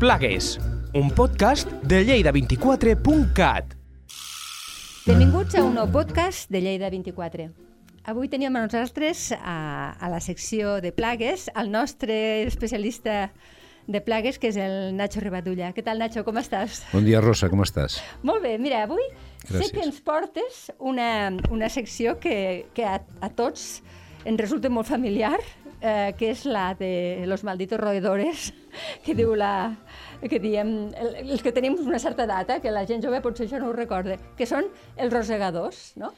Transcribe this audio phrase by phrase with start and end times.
[0.00, 0.58] Plagues,
[0.94, 3.74] un podcast de lleida24.cat.
[5.04, 7.50] Benvinguts a un nou podcast de Lleida 24.
[8.08, 13.34] Avui teníem a nosaltres a, a la secció de plagues el nostre especialista
[13.92, 15.74] de plagues, que és el Nacho Ribadulla.
[15.76, 16.24] Què tal, Nacho?
[16.24, 16.80] Com estàs?
[16.94, 18.00] Bon dia, Rosa, com estàs?
[18.24, 18.56] Molt bé.
[18.56, 19.68] Mira, avui Gràcies.
[19.68, 23.82] sé que ens portes una, una secció que, que a, a tots
[24.24, 25.38] ens resulta molt familiar,
[25.80, 28.52] eh, que és la de los malditos roedores,
[29.04, 29.76] que diu la
[30.28, 33.60] que diem, el, els que tenim una certa data, que la gent jove potser això
[33.60, 36.12] no ho recorda, que són els rosegadors, no?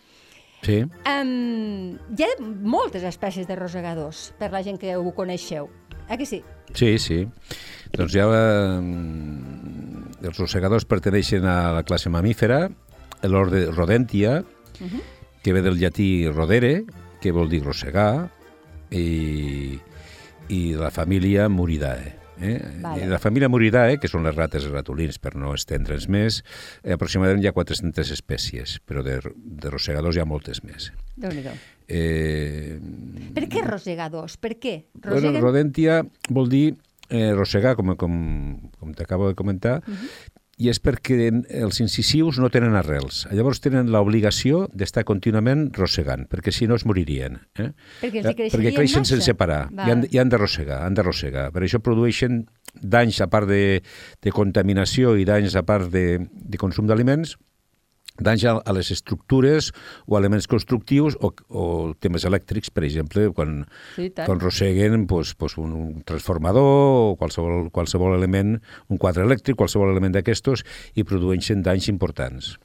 [0.62, 0.80] Sí.
[1.10, 5.68] Um, hi ha moltes espècies de rosegadors, per la gent que ho coneixeu.
[6.08, 6.42] Eh que sí?
[6.74, 7.26] Sí, sí.
[7.92, 8.80] Doncs ja eh,
[10.22, 12.68] els rosegadors perteneixen a la classe mamífera,
[13.22, 14.42] l'ordre Rodentia,
[14.80, 15.02] Uh -huh.
[15.42, 16.84] que ve del llatí rodere,
[17.20, 18.30] que vol dir rosegar,
[18.90, 19.78] i,
[20.48, 22.21] i la família Muridae.
[22.42, 22.56] Eh?
[22.82, 23.06] Vale.
[23.10, 26.42] La família Muridae, que són les rates i ratolins, per no estendre'ns més,
[26.82, 30.90] eh, aproximadament hi ha 400 espècies, però de, de rosegadors hi ha moltes més.
[31.16, 31.44] déu nhi
[31.92, 32.78] Eh,
[33.34, 34.38] Per què rosegadors?
[34.40, 34.86] Per què?
[34.94, 35.42] Bueno, Roseguen...
[35.42, 35.98] rodentia
[36.30, 36.76] vol dir
[37.12, 38.14] eh, rosegar, com, com,
[38.80, 40.08] com t'acabo de comentar, uh -huh.
[40.62, 41.16] I és perquè
[41.58, 43.24] els incisius no tenen arrels.
[43.34, 47.40] Llavors tenen l'obligació d'estar contínuament rosegant, perquè si no es moririen.
[47.58, 47.70] Eh?
[48.02, 49.16] Perquè Eh, perquè creixen massa.
[49.16, 49.88] sense parar Val.
[49.88, 51.48] i han, i han de rosegar, han de rosegar.
[51.52, 52.44] Per això produeixen
[52.80, 53.82] danys a part de,
[54.22, 57.36] de contaminació i danys a part de, de consum d'aliments,
[58.20, 59.70] danys a, a les estructures
[60.06, 61.64] o elements constructius o, o
[62.02, 63.62] temes elèctrics, per exemple, quan,
[63.96, 64.26] Sí, tant.
[64.28, 68.58] quan roseguen pues, pues un transformador o qualsevol, qualsevol element,
[68.88, 72.56] un quadre elèctric, qualsevol element d'aquestos, i produeixen danys importants.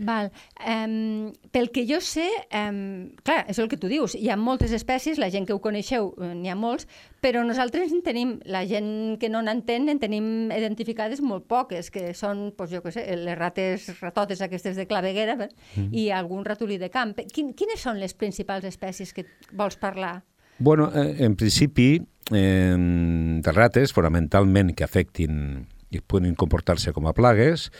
[0.00, 0.32] Val.
[0.58, 4.72] Um, pel que jo sé, um, clar, és el que tu dius, hi ha moltes
[4.74, 6.88] espècies, la gent que ho coneixeu eh, n'hi ha molts,
[7.22, 12.10] però nosaltres en tenim, la gent que no n'entén, en tenim identificades molt poques, que
[12.18, 15.92] són, doncs jo què sé, les rates ratotes aquestes de claveguera mm.
[15.94, 17.14] i algun ratolí de camp.
[17.30, 20.24] Quin, quines són les principals espècies que vols parlar?
[20.58, 22.02] Bueno, eh, en principi,
[22.34, 27.70] eh, de rates, fonamentalment, que afectin i poden comportar-se com a plagues,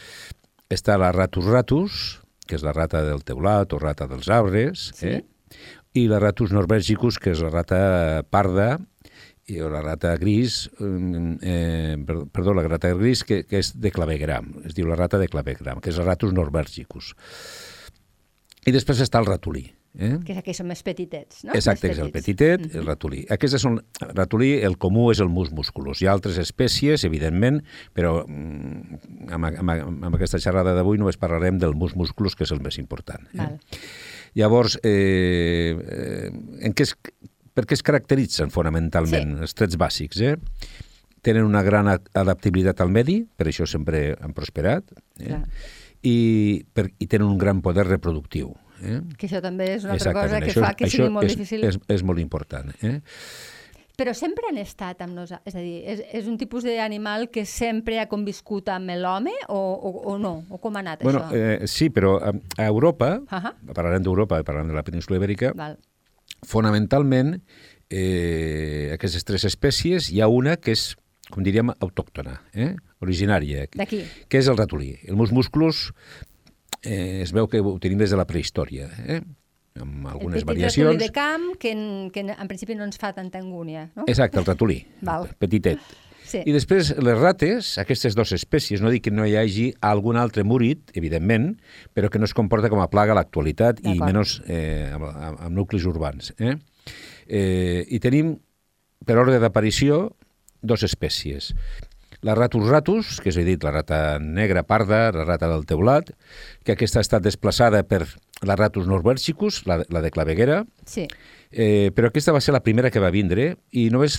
[0.77, 2.01] està la ratus ratus,
[2.47, 5.09] que és la rata del teulat o rata dels arbres, Sí.
[5.09, 5.25] eh?
[5.95, 8.79] i la ratus norvegicus, que és la rata parda,
[9.47, 13.75] i, o la rata gris, mm, eh, per- perdó, la rata gris, que, que és
[13.79, 17.13] de clavegram, es diu la rata de clavegram, que és la ratus norvegicus.
[18.67, 19.67] I després està el ratolí,
[19.99, 20.19] eh?
[20.27, 21.55] Que aquests són més petitets, no?
[21.57, 23.25] Exacte, és el petitet, el ratolí.
[23.35, 23.81] Aquestes són,
[24.15, 26.03] ratolí, el comú és el mus musculus.
[26.03, 27.61] Hi ha altres espècies, evidentment,
[27.95, 29.75] però mm, amb, amb,
[30.09, 33.23] amb aquesta xerrada d'avui només parlarem del mus musculus, que és el més important.
[33.35, 33.59] Val.
[34.35, 36.33] Llavors, eh, eh,
[36.67, 36.97] en què es,
[37.55, 39.43] per què es caracteritzen fonamentalment Sí.
[39.47, 40.21] els trets bàsics?
[40.21, 40.35] Eh?
[41.25, 44.91] Tenen una gran adaptabilitat al medi, per això sempre han prosperat,
[45.21, 45.31] eh?
[45.31, 45.45] Clar.
[46.05, 48.51] I, per, i tenen un gran poder reproductiu.
[48.85, 49.01] Eh?
[49.19, 51.37] Que això també és una altra Exactament, cosa que això, fa que sigui molt és,
[51.37, 51.65] difícil.
[51.65, 52.71] És, és molt important.
[52.83, 53.01] Eh?
[53.95, 57.45] Però sempre han estat amb nosaltres, és a dir, és, és un tipus d'animal que
[57.47, 60.33] sempre ha conviscut amb l'home o, o, o no?
[60.51, 61.63] O com ha anat Bueno, això?
[61.63, 63.53] eh, sí, però a, a Europa, Ahà.
[63.71, 65.79] parlarem d'Europa, parlarem de la península ibèrica, Val.
[66.43, 67.37] fonamentalment,
[67.91, 70.97] eh, aquestes tres espècies, hi ha una que és,
[71.31, 72.73] com diríem, autòctona, eh?
[73.05, 74.03] originària, D'aquí.
[74.29, 74.97] que és el ratolí.
[75.07, 75.93] El mus musculus
[76.85, 79.21] eh, es veu que ho tenim des de la prehistòria, eh?
[79.81, 80.93] amb algunes el petit variacions.
[80.93, 84.07] ratolí de camp que en, que en, principi no ens fa tanta angúnia, no?
[84.07, 85.29] Exacte, el ratolí, Val.
[85.39, 85.83] petitet.
[86.25, 86.41] Sí.
[86.49, 90.43] I després, les rates, aquestes dues espècies, no dic que no hi hagi algun altre
[90.47, 91.51] murit, evidentment,
[91.93, 95.43] però que no es comporta com a plaga a l'actualitat i menys eh, amb, amb,
[95.49, 96.33] amb nuclis urbans.
[96.39, 96.57] Eh?
[97.29, 98.39] Eh, I tenim,
[99.05, 100.07] per ordre d'aparició,
[100.65, 101.53] dues espècies.
[102.25, 106.15] La ratus ratus, que és he dit, la rata negra parda, la rata del teulat,
[106.65, 108.07] que aquesta ha estat desplaçada per
[108.45, 111.07] la ratus norbergicus, la, la de claveguera, Sí.
[111.55, 114.17] Eh, però aquesta va ser la primera que va vindre i només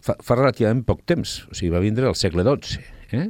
[0.00, 2.78] fa, fa relativament poc temps, o sigui, va vindre al segle XII,
[3.18, 3.26] eh?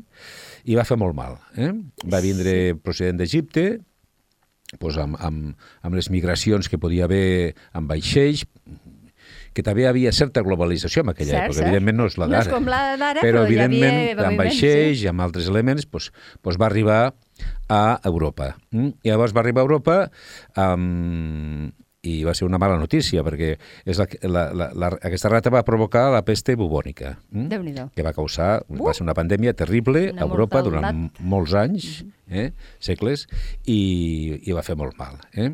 [0.70, 1.40] i va fer molt mal.
[1.58, 1.72] Eh?
[2.06, 3.66] Va vindre procedent d'Egipte,
[4.78, 8.44] doncs amb, amb, amb les migracions que podia haver amb vaixells,
[9.54, 11.68] que també hi havia certa globalització en aquella Cert, època, cert.
[11.68, 12.54] evidentment no és la No és d'ara.
[12.54, 15.04] com la d'ara, però, però hi havia evidentment amb vaixells sí.
[15.06, 16.12] i amb altres elements doncs,
[16.44, 17.00] doncs va arribar
[17.68, 18.54] a Europa.
[18.72, 18.94] Mm?
[19.02, 19.98] I llavors va arribar a Europa
[20.58, 21.72] amb,
[22.06, 23.50] i va ser una mala notícia perquè
[23.88, 27.88] és la, la, la, la, aquesta rata va provocar la peste bubònica mm?
[27.96, 32.52] Que va causar, va ser una pandèmia terrible Una a Europa durant molts anys, eh,
[32.78, 33.26] segles,
[33.66, 35.18] i, i va fer molt mal.
[35.34, 35.50] Eh?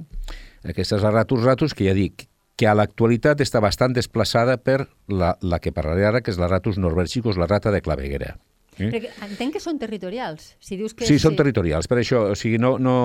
[0.64, 4.84] Aquesta és la ratus ratus que ja dic que a l'actualitat està bastant desplaçada per
[5.10, 8.36] la, la que parlaré ara, que és la ratus norbergicus, la rata de claveguera.
[8.78, 8.90] Eh?
[8.90, 10.54] Perquè entenc que són territorials.
[10.62, 12.76] Si dius que Sí, són territorials, per això, o sigui, no...
[12.78, 12.96] No,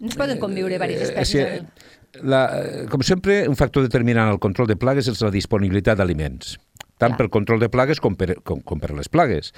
[0.00, 1.60] No es poden conviure diverses eh, espècies.
[1.62, 2.40] sí, la,
[2.90, 6.56] com sempre, un factor determinant al control de plagues és la disponibilitat d'aliments,
[6.96, 7.18] tant Clar.
[7.18, 9.52] pel control de plagues com per, com, com per les plagues.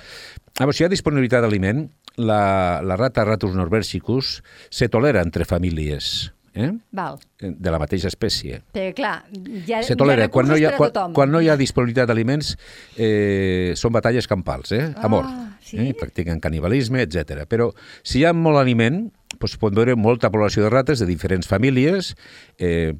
[0.59, 1.85] Llavors, si hi ha disponibilitat d'aliment,
[2.19, 4.41] la, la rata Ratus norversicus
[4.75, 6.73] se tolera entre famílies eh?
[6.93, 7.19] Val.
[7.41, 8.63] de la mateixa espècie.
[8.73, 10.29] Perquè, clar, ha, Se tolera.
[10.29, 12.57] Quan no hi ha, a quan, quan no hi ha disponibilitat d'aliments,
[12.97, 14.93] eh, són batalles campals, eh?
[14.97, 15.29] a Ah, mort.
[15.63, 15.77] sí?
[15.79, 15.95] Eh?
[15.99, 17.45] Practiquen canibalisme, etc.
[17.49, 17.71] Però
[18.03, 22.15] si hi ha molt aliment, doncs pot veure molta població de rates de diferents famílies,
[22.59, 22.95] eh,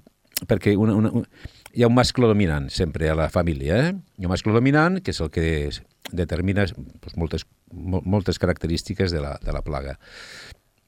[0.47, 1.27] perquè una, una, un-
[1.73, 3.89] hi ha un mascle dominant sempre a la família.
[3.89, 3.95] Eh?
[4.19, 5.71] Hi ha un mascle dominant, que és el que
[6.13, 9.99] determina doncs, moltes, mo- moltes característiques de la, de la plaga.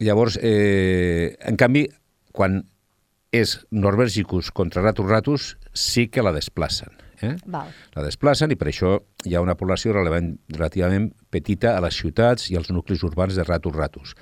[0.01, 1.89] Llavors, eh, en canvi,
[2.33, 2.65] quan
[3.33, 6.91] és Norbergicus contra Ratus ratus, sí que la desplacen.
[7.23, 7.37] Eh?
[7.45, 7.69] Val.
[7.95, 8.95] La desplacen i per això
[9.29, 13.45] hi ha una població relevant, relativament petita a les ciutats i als nuclis urbans de
[13.45, 14.15] Ratus ratus.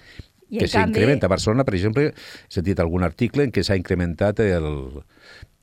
[0.49, 1.27] I que en canvi- s'incrementa.
[1.29, 4.69] A Barcelona, per exemple, he sentit algun article en què s'ha incrementat el,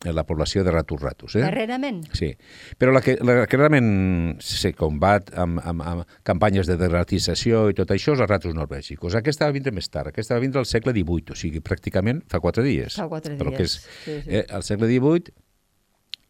[0.06, 1.36] la població de Ratus ratus.
[1.36, 1.42] Eh?
[1.42, 2.04] Darrerament.
[2.13, 2.30] Sí,
[2.77, 7.77] però la que, la que realment se combat amb, amb, amb campanyes de deratització i
[7.77, 9.16] tot això és els ratos norvègicos.
[9.18, 12.42] Aquesta va vindre més tard, aquesta va vindre al segle XVIII, o sigui, pràcticament fa
[12.44, 13.00] quatre dies.
[13.00, 14.38] Fa quatre Però dies, que és, sí, sí.
[14.42, 15.33] Eh, al segle XVIII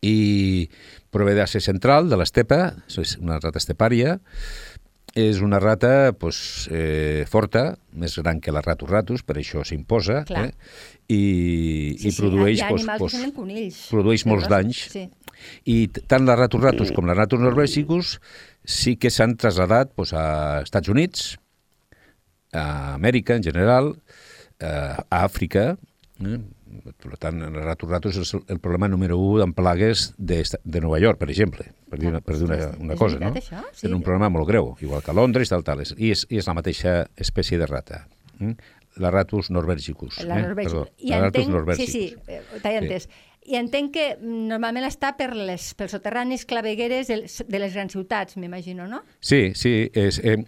[0.06, 0.70] i
[1.14, 4.20] prové d'Àsia Central, de l'estepa, és una rata estepària,
[5.16, 10.26] és una rata pues, eh, forta, més gran que la ratus ratus, per això s'imposa,
[10.28, 10.50] eh?
[11.08, 11.22] i,
[11.96, 12.60] i produeix...
[12.60, 13.80] Hi ha pues, animals pues, conills.
[13.94, 14.82] produeix molts danys.
[14.92, 15.06] Sí.
[15.72, 18.16] I tant la Ratus Ratus com la Ratus Norvegicus
[18.66, 20.26] sí que s'han traslladat doncs, a
[20.64, 21.26] Estats Units,
[22.56, 23.94] a Amèrica en general,
[24.60, 25.74] eh, a Àfrica.
[26.24, 26.40] Eh?
[26.83, 30.81] Per tant, la Ratus Ratus és el, el problema número 1 en plagues de, de
[30.81, 33.33] Nova York, per exemple, per dir una, per dir una, una cosa, no?
[33.42, 33.56] Sí.
[33.81, 35.83] Tenen un problema molt greu, igual que a Londres, tal, tal.
[35.98, 38.07] I és, i és la mateixa espècie de rata.
[38.39, 38.57] Mm?
[39.04, 40.22] La Ratus norvegicus.
[40.24, 40.51] La eh?
[40.56, 42.75] Perdó, I la Ratus entenc, sí, sí, eh, t'he Sí.
[42.83, 43.10] entès.
[43.45, 47.92] I entenc que normalment està per les, pels soterranis clavegueres de, les- de les grans
[47.94, 49.04] ciutats, m'imagino, no?
[49.22, 49.92] Sí, sí.
[49.94, 50.39] És, eh,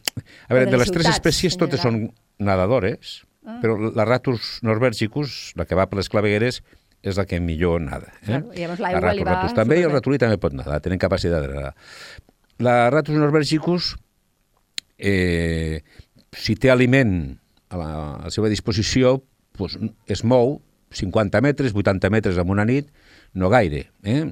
[0.48, 2.08] a veure, de de les les tres ciutats, espècies en totes general.
[2.10, 3.62] són nadadores, Ah.
[3.64, 6.60] però la Ratus norvegicus, la que va per les clavegueres,
[7.08, 8.12] és la que millor nada.
[8.26, 8.26] Eh?
[8.28, 11.00] Claro, llavors l'aigua La li va ratus també i el ratolí també pot nedar, tenen
[11.00, 11.74] capacitat de nedar.
[12.66, 13.92] La Ratus norvegicus,
[14.98, 15.84] eh,
[16.34, 17.38] si té aliment
[17.70, 19.20] a la, a la seva disposició,
[19.58, 19.78] doncs
[20.10, 20.58] es mou
[20.98, 22.90] 50 metres, 80 metres en una nit,
[23.38, 23.88] no gaire.
[24.04, 24.24] Eh?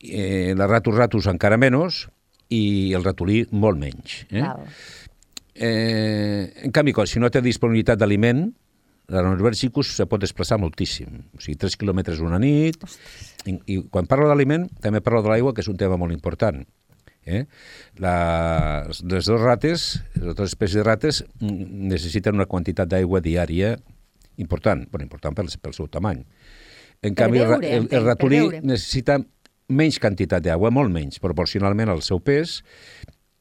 [0.00, 2.06] Eh, la Ratus ratus encara menys
[2.50, 4.22] i el ratolí molt menys.
[4.30, 4.42] Eh?
[4.42, 4.66] Val.
[5.56, 8.46] Eh, en canvi, quan, si no té disponibilitat d'aliment,
[9.12, 11.20] la Norbergicus se pot desplaçar moltíssim.
[11.36, 12.82] O sigui, 3 quilòmetres una nit.
[13.46, 16.64] I, I quan parlo d'aliment, també parlo de l'aigua, que és un tema molt important.
[17.26, 17.44] Eh?
[18.02, 18.16] La,
[18.86, 23.76] les dues rates, les dues espècies de rates, mm, necessiten una quantitat d'aigua diària
[24.42, 26.22] important, bueno, important pel, pel seu tamany.
[27.02, 29.18] En Per canvi, beure, el, el ratolí necessita
[29.66, 32.60] menys quantitat d'aigua, molt menys, proporcionalment al seu pes,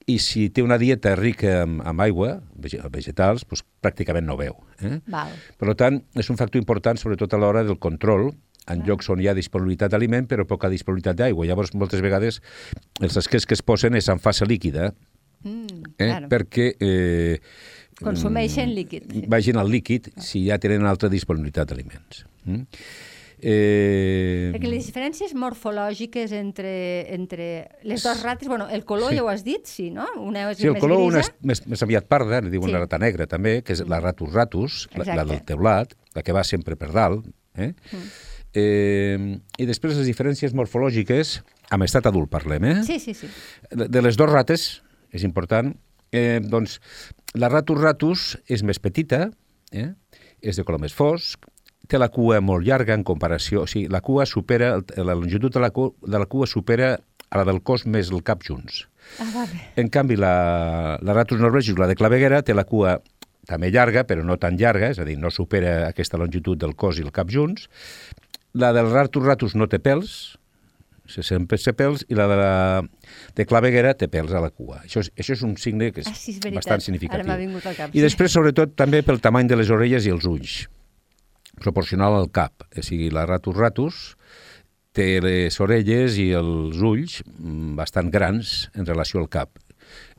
[0.07, 4.53] i si té una dieta rica amb, amb aigua, vege- vegetals, doncs pràcticament no veu.
[4.81, 4.99] Eh?
[5.09, 5.31] Val.
[5.57, 8.29] Per tant, és un factor important, sobretot a l'hora del control,
[8.69, 11.45] en llocs on hi ha disponibilitat d'aliment però poca disponibilitat d'aigua.
[11.45, 12.39] Llavors, moltes vegades,
[13.01, 14.93] els esquers que es posen és en fase líquida,
[15.45, 16.07] Mm, eh?
[16.07, 16.27] claro.
[16.31, 17.35] perquè eh,
[18.01, 19.03] Consumeixen mm, líquid.
[19.29, 22.23] Vagin al líquid si ja tenen altra disponibilitat d'aliments.
[22.49, 22.63] Mm?
[23.41, 26.71] Eh, Perquè les diferències morfològiques entre,
[27.13, 27.47] entre
[27.83, 29.17] les dues rates, bueno, el color Sí.
[29.17, 30.05] ja ho has dit, sí, no?
[30.17, 31.31] Una és Sí, el més color una grisa.
[31.33, 32.73] és més, més aviat parda, li diuen Sí.
[32.73, 36.31] la rata negra també, que és la ratus ratus, la, la del teulat, la que
[36.33, 37.25] va sempre per dalt.
[37.57, 37.73] Eh?
[37.91, 38.09] Mm.
[38.53, 42.83] Eh, I després les diferències morfològiques, amb estat adult parlem, eh?
[42.87, 43.27] Sí, sí, sí.
[43.71, 45.73] De, de les dues rates, és important,
[46.11, 46.79] eh, doncs
[47.35, 49.29] la ratus ratus és més petita,
[49.71, 49.91] eh?
[50.41, 51.43] és de color més fosc,
[51.87, 55.61] té la cua molt llarga en comparació, o sigui, la cua supera, la longitud de
[55.63, 56.95] la, cua, de la cua supera
[57.29, 58.85] a la del cos més el cap junts.
[59.19, 59.59] Ah, vale.
[59.77, 62.99] En canvi, la, la Ratus norvegis, la de claveguera, té la cua
[63.45, 66.97] també llarga, però no tan llarga, és a dir, no supera aquesta longitud del cos
[66.97, 67.67] i el cap junts.
[68.57, 70.37] La del Ratus ratus no té pèls,
[71.05, 72.53] se sempre té pèls, i la de, la,
[73.37, 74.79] de claveguera té pèls a la cua.
[74.87, 76.63] Això és, això és un signe que és, Ah, sí, és veritat.
[76.63, 77.61] bastant significatiu.
[77.61, 78.01] Cap, I sí.
[78.07, 80.63] després, sobretot, també pel tamany de les orelles i els ulls,
[81.61, 82.65] proporcional al cap.
[82.77, 84.01] O sigui, la Ratus ratus
[84.95, 89.51] té les orelles i els ulls mm, bastant grans en relació al cap.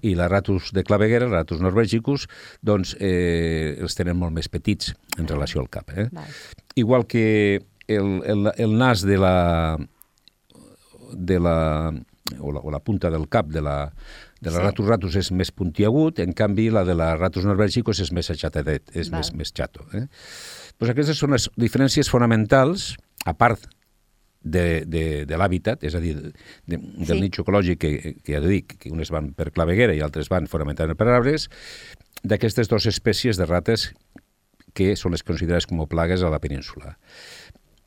[0.05, 2.27] I la ratus de claveguera, la ratus norvegicus,
[2.63, 5.91] doncs eh, els tenen molt més petits en relació al cap.
[5.97, 6.07] Eh?
[6.13, 6.29] Val.
[6.77, 7.25] Igual que
[7.89, 9.79] el, el, el nas de la,
[11.13, 11.57] de la
[12.43, 13.93] o la, o la punta del cap de la,
[14.41, 14.65] de la Sí.
[14.65, 18.91] ratus ratus és més puntiagut, en canvi la de la ratus norbergicus és més achatadet,
[18.95, 19.21] és Val.
[19.21, 19.87] més, més chato.
[19.95, 20.07] Eh?
[20.79, 23.65] Pues aquestes són les diferències fonamentals, a part
[24.47, 26.33] de, de, de l'hàbitat, és a dir, de,
[26.69, 27.21] de, del Sí.
[27.25, 27.93] nicho ecològic que,
[28.23, 31.49] que ja dic, que unes van per claveguera i altres van fonamentalment per arbres,
[32.23, 33.91] d'aquestes dues espècies de rates
[34.77, 36.99] que són les considerades com a plagues a la península.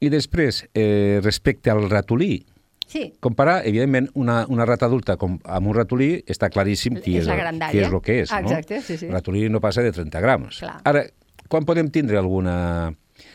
[0.01, 2.45] I després, eh, respecte al ratolí,
[2.89, 7.27] Sí, comparar, evidentment, una, una rata adulta com, amb un ratolí està claríssim qui És
[7.27, 8.31] és, qui és el que és.
[8.33, 8.49] Ah, no?
[8.49, 9.05] exacte, sí, sí.
[9.05, 10.57] El ratolí no passa de 30 grams.
[10.63, 10.79] Clar.
[10.89, 11.03] Ara,
[11.49, 12.55] quan podem tindre alguna,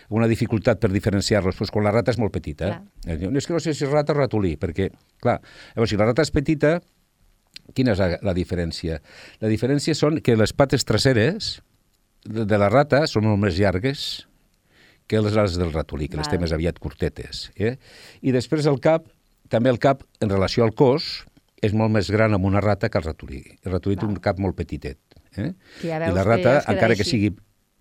[0.08, 1.58] alguna dificultat per diferenciar-los?
[1.58, 2.78] Pues quan la rata és molt petita.
[3.06, 4.90] Eh, diuen, És que no sé si és rata o ratolí, perquè,
[5.22, 5.40] clar,
[5.74, 6.78] llavors, si la rata és petita,
[7.74, 9.00] quina és la, la diferència?
[9.42, 11.58] La diferència són que les pates traseres
[12.24, 14.24] de, de la rata són molt més llargues
[15.06, 16.46] que les ales del ratolí, que les té Val.
[16.46, 17.50] més aviat curtetes.
[17.60, 17.76] Eh?
[18.24, 19.06] I després el cap,
[19.52, 21.26] també el cap, en relació al cos,
[21.64, 23.42] és molt més gran amb una rata que el ratolí.
[23.64, 24.14] El ratolí té Val.
[24.14, 25.00] un cap molt petitet.
[25.36, 25.52] Eh?
[25.80, 27.34] Que ja I la que rata, queda encara que sigui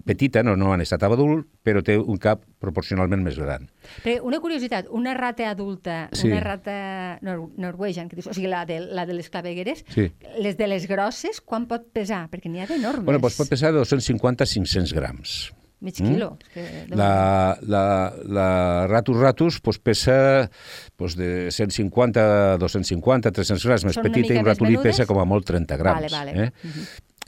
[0.05, 3.69] petita, no, no en estat adult, però té un cap proporcionalment més gran.
[4.03, 6.27] Però una curiositat, una rata adulta, Sí.
[6.27, 10.12] una rata nor norwegian, que dius, o sigui, la de, la de les clavegueres, Sí.
[10.39, 12.29] les de les grosses, quan pot pesar?
[12.29, 13.05] Perquè n'hi ha d'enormes.
[13.05, 15.53] Bueno, doncs pot pesar de 250 a 500 grams.
[15.83, 16.13] Mig Mm?
[16.13, 16.38] quilo.
[16.39, 16.95] És que.
[16.95, 20.50] La, la, la Ratus Ratus pues, pesa
[20.95, 24.95] pues, de 150 a 250, 300 grams més Són i un ratolí menudes?
[24.95, 26.10] pesa com a molt 30 grams.
[26.10, 26.43] Vale, vale.
[26.45, 26.51] Eh?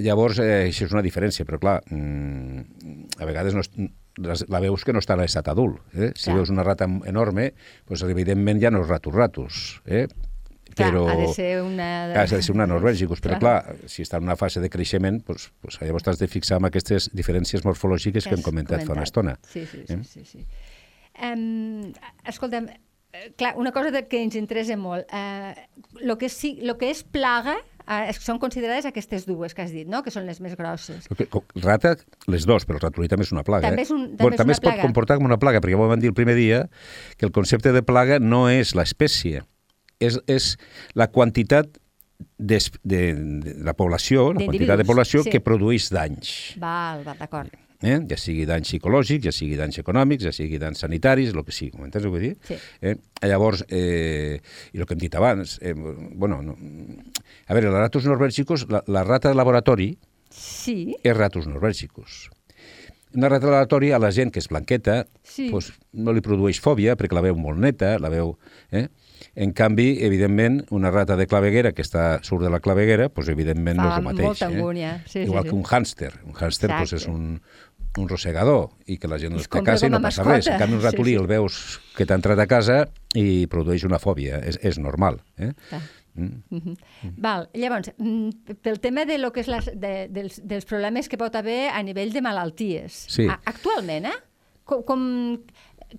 [0.03, 3.63] Llavors, eh, això és una diferència, però clar, mm, a vegades no,
[4.47, 5.81] la veus que no està en l'estat adult.
[5.93, 6.11] Eh?
[6.15, 6.37] Si Clar.
[6.39, 7.53] veus una rata enorme,
[7.85, 9.81] pues, evidentment ja no és Ratus Ratus.
[9.85, 10.07] Eh?
[10.75, 11.05] Clar, però...
[11.07, 11.89] ha de ser una...
[12.11, 13.61] Ha de ser una norvègicus, però Clar.
[13.63, 16.67] clar, si està en una fase de creixement, doncs, doncs llavors t'has de fixar en
[16.67, 19.37] aquestes diferències morfològiques que hem has comentat, fa una estona.
[19.47, 20.01] Sí, sí, Eh?
[20.03, 20.25] sí.
[20.25, 20.45] sí, sí.
[21.23, 21.93] Um,
[22.27, 22.67] escolta'm,
[23.13, 25.55] eh, clar, una cosa que ens interessa molt, eh,
[26.01, 27.55] lo, que sí, lo que és plaga
[27.88, 30.01] eh, són considerades aquestes dues que has dit, no?
[30.04, 31.08] que són les més grosses.
[31.63, 31.96] Rata,
[32.27, 33.70] les dos, però el ratolí també és una plaga.
[33.70, 33.88] També eh?
[33.88, 34.82] és un- també Bueno, és també una es pot plaga.
[34.88, 36.65] comportar com una plaga, perquè vam dir el primer dia,
[37.18, 39.44] que el concepte de plaga no és l'espècie,
[40.00, 40.56] és, és
[40.94, 41.77] la quantitat
[42.38, 45.30] de, de, de la població, la quantitat de població sí.
[45.32, 46.56] que produeix danys.
[46.60, 47.51] Val, val, d'acord.
[47.86, 48.00] eh?
[48.10, 51.77] ja sigui danys psicològics, ja sigui danys econòmics, ja sigui danys sanitaris, el que sigui,
[51.77, 52.32] m'entens el que vull dir?
[52.48, 52.56] Sí.
[52.82, 52.96] Eh?
[53.27, 54.39] Llavors, eh,
[54.74, 56.56] i el que hem dit abans, eh, bueno, no,
[57.47, 59.97] a veure, la ratus norbergicus, la, la rata de laboratori
[60.35, 62.29] Sí, és ratus norbergicus.
[63.15, 65.47] Una rata de laboratori a la gent que és blanqueta Sí.
[65.51, 68.37] pues, no li produeix fòbia perquè la veu molt neta, la veu...
[68.71, 68.87] Eh?
[69.35, 73.77] En canvi, evidentment, una rata de claveguera que està, surt de la claveguera, pues, evidentment
[73.79, 74.25] no és Fa el mateix.
[74.27, 74.49] molta eh?
[74.53, 75.49] angúnia, sí, sí, Igual sí.
[75.49, 76.11] que un hàmster.
[76.25, 77.15] Un hàmster pues, és Exacte.
[77.15, 77.41] un,
[78.03, 80.35] un rosegador i que la gent es té a casa i no passa mascota.
[80.35, 80.47] res.
[80.51, 81.19] En canvi, un Sí, ratolí sí.
[81.21, 81.59] el veus
[81.95, 82.81] que t'ha entrat a casa
[83.15, 84.41] i produeix una fòbia.
[84.43, 85.21] És, és normal.
[85.39, 85.53] Eh?
[85.69, 85.81] Clar.
[86.15, 86.43] Mm.
[86.50, 86.75] Mhm.
[87.17, 91.19] Val, llavors, mm, pel tema de lo que és les, de, dels, dels problemes que
[91.19, 93.27] pot haver a nivell de malalties, Sí.
[93.27, 94.17] a, actualment, eh?
[94.63, 95.03] Com, com,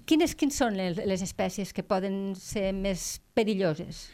[0.08, 4.08] quines, quins són les, les espècies que poden ser més perilloses?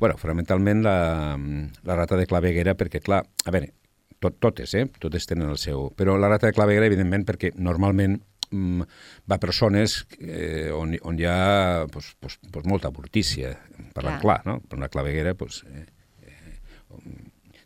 [0.00, 1.36] bueno, fonamentalment la,
[1.84, 3.74] la rata de claveguera, perquè, clar, a veure,
[4.18, 4.86] tot, totes, eh?
[5.00, 5.90] Totes tenen el seu...
[5.96, 11.26] Però la rata de claveguera, evidentment, perquè normalment va a persones eh, on, on hi
[11.28, 13.52] ha pues, pues, pues molta mortícia,
[13.94, 14.46] parlant clar, Clar.
[14.46, 14.60] no?
[14.66, 15.86] Per una claveguera, pues, eh,
[16.26, 16.58] eh,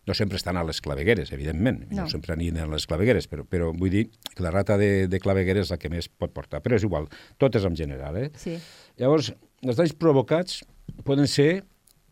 [0.07, 2.09] no sempre estan a les clavegueres, evidentment, no, No.
[2.13, 5.61] sempre aniran a les clavegueres, però, però vull dir que la rata de, de claveguera
[5.65, 7.09] és la que més pot portar, però és igual,
[7.41, 8.29] totes en general, eh?
[8.37, 8.59] Sí.
[9.01, 9.33] Llavors,
[9.65, 10.61] els danys provocats
[11.09, 11.63] poden ser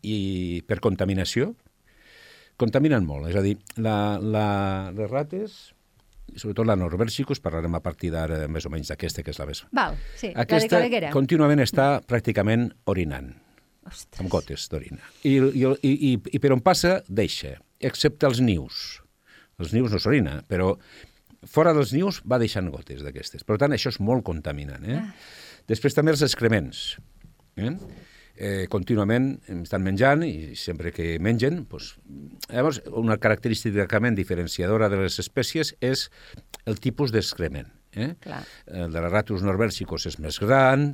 [0.01, 1.53] i per contaminació,
[2.57, 3.29] contaminen molt.
[3.29, 4.47] És a dir, la, la,
[4.95, 5.72] les rates,
[6.33, 9.47] i sobretot la norbergicus, parlarem a partir d'ara més o menys d'aquesta, que és la
[9.49, 9.63] més...
[9.75, 13.31] Val, sí, la de Aquesta contínuament està pràcticament orinant,
[13.85, 14.19] Ostres.
[14.21, 15.01] amb gotes d'orina.
[15.23, 18.83] I, i, i, i, I per on passa, deixa, excepte els nius.
[19.61, 20.73] Els nius no s'orina, però
[21.49, 23.45] fora dels nius va deixant gotes d'aquestes.
[23.45, 24.85] Per tant, això és molt contaminant.
[24.89, 25.01] Eh?
[25.69, 26.85] Després també els excrements.
[27.59, 27.75] Eh?
[28.33, 31.67] Eh, contínuament estan menjant i sempre que mengen...
[31.69, 31.91] Doncs,
[32.49, 36.07] llavors, una característicament diferenciadora de les espècies és
[36.65, 37.69] el tipus d'excrement.
[37.93, 38.15] Eh?
[38.23, 38.41] Clar.
[38.73, 40.87] El de la ratus norbergicus és més gran,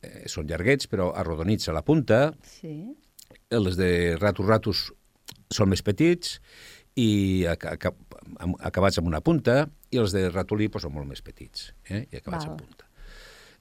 [0.00, 2.72] eh, són llarguets però arrodonits a la punta, Sí.
[3.50, 4.86] els de ratus ratus
[5.52, 6.40] són més petits
[6.96, 12.06] i acabats amb una punta, i els de ratolí pues, són molt més petits eh?
[12.10, 12.56] i acabats Val.
[12.56, 12.85] amb punta.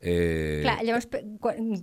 [0.01, 1.21] Eh, Clar, llavors, per,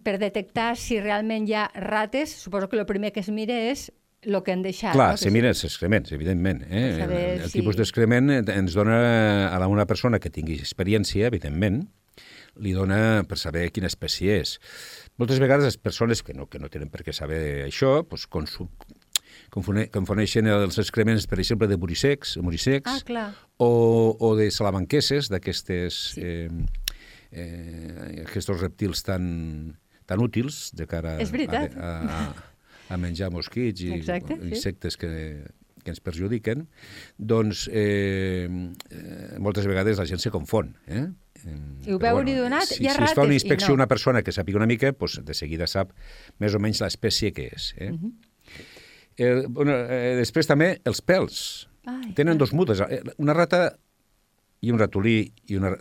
[0.05, 3.91] per detectar si realment hi ha rates, suposo que el primer que es mira és
[4.23, 4.93] el que han deixat.
[4.95, 5.19] Clar, no?
[5.19, 6.63] Se miren els excrements, evidentment.
[6.71, 6.85] Eh?
[7.03, 11.89] El, el si- tipus d'excrement ens dona a la- una persona que tingui experiència, evidentment,
[12.63, 14.59] li dona per saber quina espècie és.
[15.19, 18.69] Moltes vegades les persones que no, que no tenen per què saber això doncs consum,
[19.51, 23.27] confone, confoneixen els excrements, per exemple, de murisecs, murisecs Ah, clar.
[23.57, 26.21] o, o de salamanqueses, d'aquestes sí.
[26.23, 26.49] eh,
[27.33, 29.25] eh, aquests reptils tan,
[30.07, 32.23] tan útils de cara a, a,
[32.93, 34.53] a menjar mosquits i Exacte, sí.
[34.53, 35.11] insectes que,
[35.83, 36.67] que ens perjudiquen,
[37.19, 40.75] doncs eh, eh, moltes vegades la gent se confon.
[40.87, 41.07] Eh?
[41.43, 43.81] I ho veuen i donat, si, hi ha si es fa una inspecció no.
[43.81, 45.91] una persona que sàpiga una mica, doncs de seguida sap
[46.43, 47.73] més o menys l'espècie que és.
[47.79, 47.91] Eh?
[47.91, 48.13] Mhm.
[49.17, 51.43] eh, bueno, eh, després també els pèls.
[51.91, 52.79] Ai, Tenen dos mudes.
[52.87, 53.73] Eh, Una rata
[54.63, 55.17] i un ratolí,
[55.51, 55.75] i una...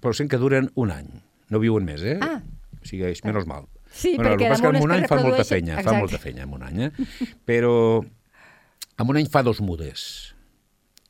[0.00, 1.10] però sent que duren un any.
[1.50, 2.16] No viuen més, eh?
[2.22, 2.38] Ah.
[2.80, 3.66] O sigui, és menys mal.
[3.90, 5.98] Sí, bueno, el perquè és que en un any fa molta feina, fa Exacte.
[5.98, 7.08] molta feina en un any, eh?
[7.48, 10.04] Però en un any fa dos mudes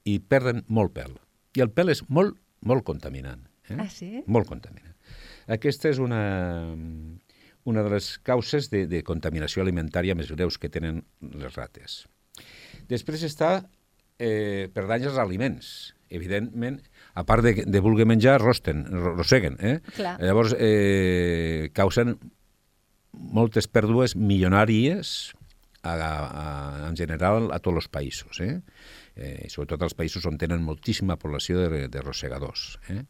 [0.08, 1.12] i perden molt pèl.
[1.58, 3.44] I el pèl és molt, molt contaminant.
[3.68, 3.76] Eh?
[3.76, 4.24] Ah, sí?
[4.26, 4.96] Molt contaminant.
[5.50, 6.22] Aquesta és una,
[7.68, 12.04] una de les causes de, de contaminació alimentària més greus que tenen les rates.
[12.90, 13.52] Després està
[14.16, 15.72] eh, per danys als aliments.
[16.10, 16.80] Evidentment,
[17.14, 19.56] a part de, de voler menjar, rosten, ro- rosseguen.
[19.60, 19.78] Eh?
[19.96, 20.16] Clar.
[20.22, 22.16] Llavors, eh, causen
[23.12, 25.32] moltes pèrdues milionàries
[25.82, 26.44] a, a,
[26.88, 28.58] en general a tots els països, eh?
[29.20, 32.78] Eh, sobretot als països on tenen moltíssima població de, de rosegadors.
[32.88, 33.00] Eh?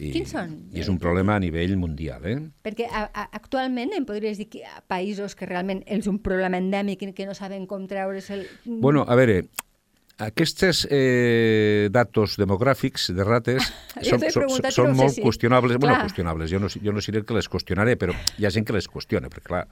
[0.00, 0.54] I, Quins són?
[0.74, 2.24] I és un problema a nivell mundial.
[2.26, 2.38] Eh?
[2.64, 7.04] Perquè a, a, actualment em podries dir que països que realment és un problema endèmic
[7.04, 8.46] i que no saben com treure's el...
[8.64, 9.44] Bueno, a veure,
[10.22, 13.66] aquests eh, datos demogràfics de rates
[14.08, 15.78] són, són, són no ho sé molt si- qüestionables.
[15.82, 16.50] Bueno, qüestionables.
[16.52, 18.86] Jo no, jo no seré el que les qüestionaré, però hi ha gent que les
[18.90, 19.64] qüestiona, perquè, clar,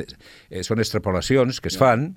[0.00, 0.06] de,
[0.50, 2.10] eh, són extrapolacions que es fan.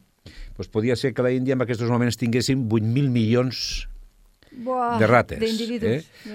[0.57, 3.87] Doncs podria ser que la Índia en aquests moments tinguéssim 8.000 milions
[4.51, 5.37] Buah, de rates.
[5.39, 5.77] Eh?
[5.77, 5.89] de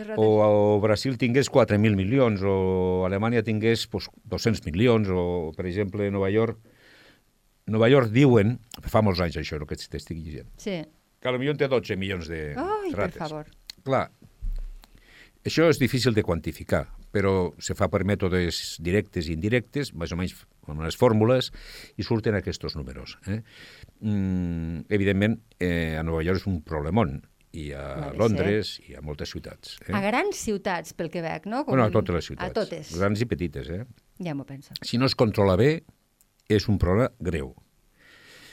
[0.05, 0.15] rates.
[0.17, 6.07] O, o Brasil tingués 4.000 milions, o Alemanya tingués pues, 200 milions, o, per exemple,
[6.15, 6.61] Nova York...
[7.67, 8.57] Nova York diuen,
[8.91, 10.81] fa molts anys això, no que t'estic llegint, Sí.
[11.23, 13.21] Que potser té 12 milions de Ai, per rates.
[13.23, 13.51] favor.
[13.87, 14.05] Clar,
[15.47, 20.19] això és difícil de quantificar, però se fa per mètodes directes i indirectes, més o
[20.19, 20.37] menys
[20.71, 21.51] amb les fórmules,
[21.99, 23.17] i surten aquests números.
[23.27, 23.41] Eh?
[24.01, 27.21] Mm, evidentment, eh, a Nova York és un problemón,
[27.53, 29.77] i a de Londres, i a moltes ciutats.
[29.87, 29.93] Eh?
[29.93, 31.65] A grans ciutats, pel que veig, no?
[31.69, 32.51] Bueno, a totes les ciutats.
[32.51, 32.95] A totes.
[32.97, 33.83] Grans i petites, eh?
[34.25, 34.73] Ja m'ho penso.
[34.83, 35.83] Si no es controla bé,
[36.49, 37.53] és un problema greu.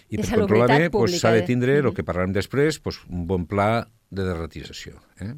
[0.10, 1.46] I De per controlar bé doncs, s'ha de pública, eh?
[1.46, 4.98] tindre, el que parlarem després, doncs, un bon pla de derratització.
[5.22, 5.34] Eh?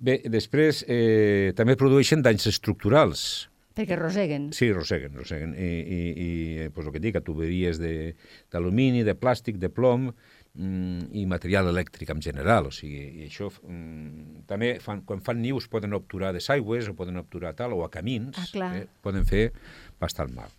[0.00, 3.24] Bé, després eh, també produeixen danys estructurals.
[3.76, 4.48] Perquè roseguen.
[4.56, 5.52] Sí, roseguen, roseguen.
[5.54, 6.30] I, i, i
[6.64, 8.14] eh, pues, el que dic, a tuberies de-
[8.52, 12.66] d'alumini, de, de plàstic, de plom mm, i material elèctric en general.
[12.66, 16.96] O sigui, i això mm, també fan, quan fan nius poden obturar de aigües o
[16.98, 18.72] poden obturar tal, o a camins, Ah, clar.
[18.80, 19.50] eh, poden fer
[20.00, 20.50] bastant mal.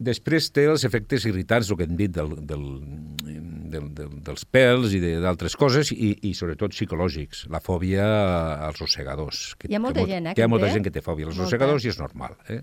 [0.00, 2.62] Després té els efectes irritants, el que hem dit, del, del,
[3.70, 7.44] del, del, dels pèls i de- d'altres coses, i, i sobretot psicològics.
[7.52, 8.06] La fòbia
[8.70, 9.42] als rossegadors.
[9.60, 10.72] Que, Hi ha molta que, gent, eh, que hi ha molta té.
[10.78, 11.50] gent que té fòbia als Molta.
[11.50, 12.38] rossegadors i és normal.
[12.48, 12.62] Eh?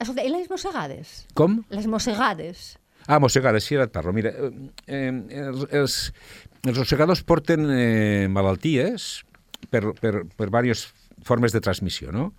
[0.00, 1.14] Escolta, i les mossegades?
[1.38, 1.60] Com?
[1.70, 2.66] Les mossegades.
[3.06, 4.12] Ah, mossegades, sí, ara et parlo.
[4.16, 4.50] Mira, eh,
[4.86, 5.96] eh, els, els,
[6.66, 9.10] els rossegadors porten eh, malalties
[9.70, 10.90] per, per, per diverses
[11.24, 12.32] formes de transmissió, no?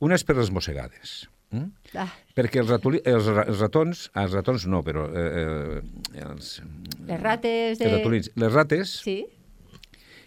[0.00, 1.26] Una és per les mossegades.
[1.50, 1.70] Mm?
[1.96, 6.50] Ah, Perquè els, ratoli, els, els ratons, ah, els ratons no, però eh, eh, els,
[7.08, 7.86] les rates de...
[7.86, 9.22] els ratolins, les rates, Sí?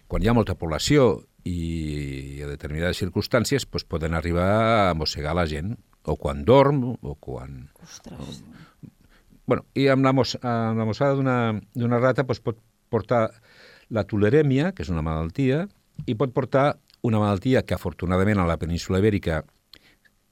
[0.09, 4.49] quan hi ha molta població i a determinades circumstàncies, doncs poden arribar
[4.89, 5.75] a mossegar la gent,
[6.09, 7.69] o quan dorm, o quan...
[7.85, 8.41] Ostres.
[9.45, 12.57] Bueno, i amb la, mos, amb la mossada d'una- rata doncs pot
[12.89, 13.27] portar
[13.93, 15.67] la tulerèmia, que és una malaltia,
[16.09, 19.43] i pot portar una malaltia que afortunadament a la península ibèrica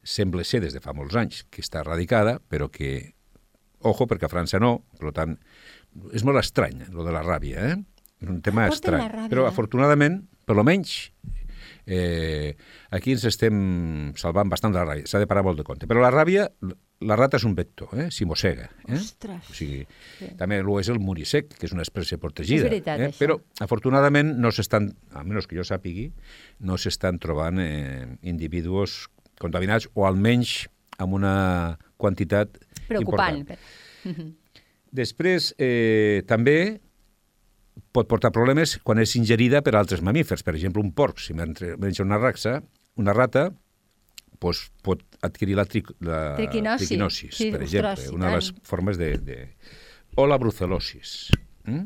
[0.09, 3.13] sembla ser des de fa molts anys que està erradicada, però que,
[3.85, 5.37] ojo, perquè a França no, per tant,
[6.13, 7.77] és molt estrany, lo de la ràbia, eh?
[8.19, 9.29] És un tema porten estrany.
[9.31, 10.19] Però afortunadament,
[10.49, 10.95] per lo menys,
[11.85, 12.55] eh,
[12.91, 15.07] aquí ens estem salvant bastant de la ràbia.
[15.07, 15.87] S'ha de parar molt de compte.
[15.89, 16.49] Però la ràbia,
[16.99, 18.09] la rata és un vector, eh?
[18.11, 18.67] si mossega.
[18.87, 18.97] Eh?
[18.97, 19.49] Ostres.
[19.49, 19.85] O sigui,
[20.19, 20.33] Sí.
[20.37, 22.65] també ho és el morisec, que és una espècie protegida.
[22.65, 23.07] És veritat, eh?
[23.13, 23.21] això.
[23.21, 26.09] Però, afortunadament, no s'estan, a menys que jo sàpigui,
[26.59, 29.07] no s'estan trobant eh, individus
[29.39, 30.67] contaminats, o almenys
[30.99, 32.57] amb una quantitat
[32.89, 33.39] Preocupant.
[33.39, 34.35] important.
[34.91, 36.79] Després, eh, també
[37.95, 40.43] pot portar problemes quan és ingerida per altres mamífers.
[40.43, 42.59] Per exemple, un porc, si menja una raxa,
[42.99, 43.49] una rata,
[44.39, 46.85] doncs pot adquirir la, tri la Triquinosi.
[46.85, 48.39] triquinosis, Sí, per ostres, exemple, i una de tant.
[48.39, 49.09] les formes de...
[49.17, 49.39] de...
[50.17, 51.29] O la brucelosis.
[51.65, 51.85] Mm?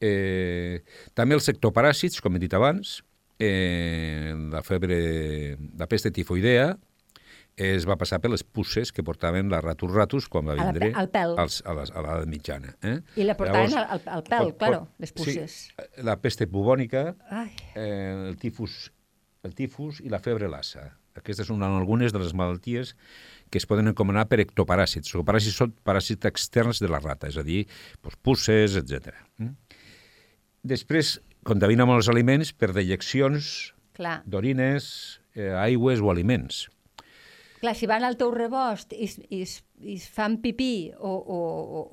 [0.00, 0.82] Eh,
[1.16, 2.98] també el sector paràsits, com he dit abans,
[3.38, 6.74] eh, la febre, la peste tifoidea,
[7.54, 11.06] es va passar per les pusses que portaven la ratus ratus quan va vindre al
[11.14, 11.36] pèl.
[11.38, 12.72] als, a l'edat mitjana.
[12.82, 12.96] Eh?
[13.22, 15.54] I la portaven Llavors, al, al pèl, pot- claro, les pusses.
[15.70, 18.90] Sí, la peste bubònica, Ai, eh, el, tifus,
[19.46, 20.88] el tifus i la febre lassa.
[21.14, 22.96] Aquestes són algunes de les malalties
[23.46, 25.14] que es poden encomanar per ectoparàsits.
[25.14, 27.68] Els paràsits són paràsits externs de la rata, és a dir,
[28.02, 29.14] doncs, pusses, etc.
[30.64, 33.72] Després, contamina molts aliments per dejeccions
[34.26, 36.68] d'orines, eh, aigües o aliments.
[37.60, 39.38] Clar, si van al teu rebost i, i,
[39.88, 41.38] i fan pipí o, o,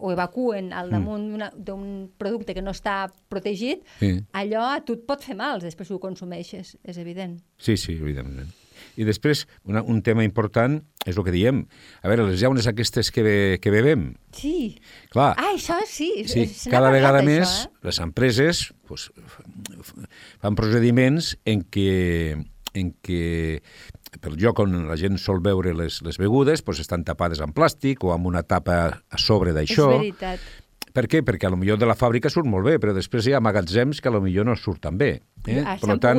[0.02, 4.18] o- evacuen al damunt d'una- d'un producte que no està protegit, Sí.
[4.34, 7.38] allò a tu et pot fer mal després que ho consumeixes, és evident.
[7.58, 8.52] Sí, sí, evidentment.
[8.98, 11.64] I després, una, un tema important és el que diem.
[12.04, 14.78] A veure, les llaunes aquestes que, be, que bebem, Sí.
[15.10, 16.12] clar, Ah, això sí.
[16.28, 17.70] sí, cada vegada això, més eh?
[17.84, 19.10] les empreses pues,
[20.42, 22.38] fan procediments en què,
[22.78, 23.62] en què
[24.22, 28.04] pel lloc on la gent sol beure les, les begudes pues, estan tapades amb plàstic
[28.04, 28.78] o amb una tapa
[29.10, 29.88] a sobre d'això.
[29.94, 30.40] És veritat.
[30.94, 31.22] Per què?
[31.24, 34.02] Perquè a lo millor de la fàbrica surt molt bé, però després hi ha magatzems
[34.02, 35.22] que a lo millor no surten bé.
[35.48, 35.62] Eh?
[35.66, 36.18] Ah, per allà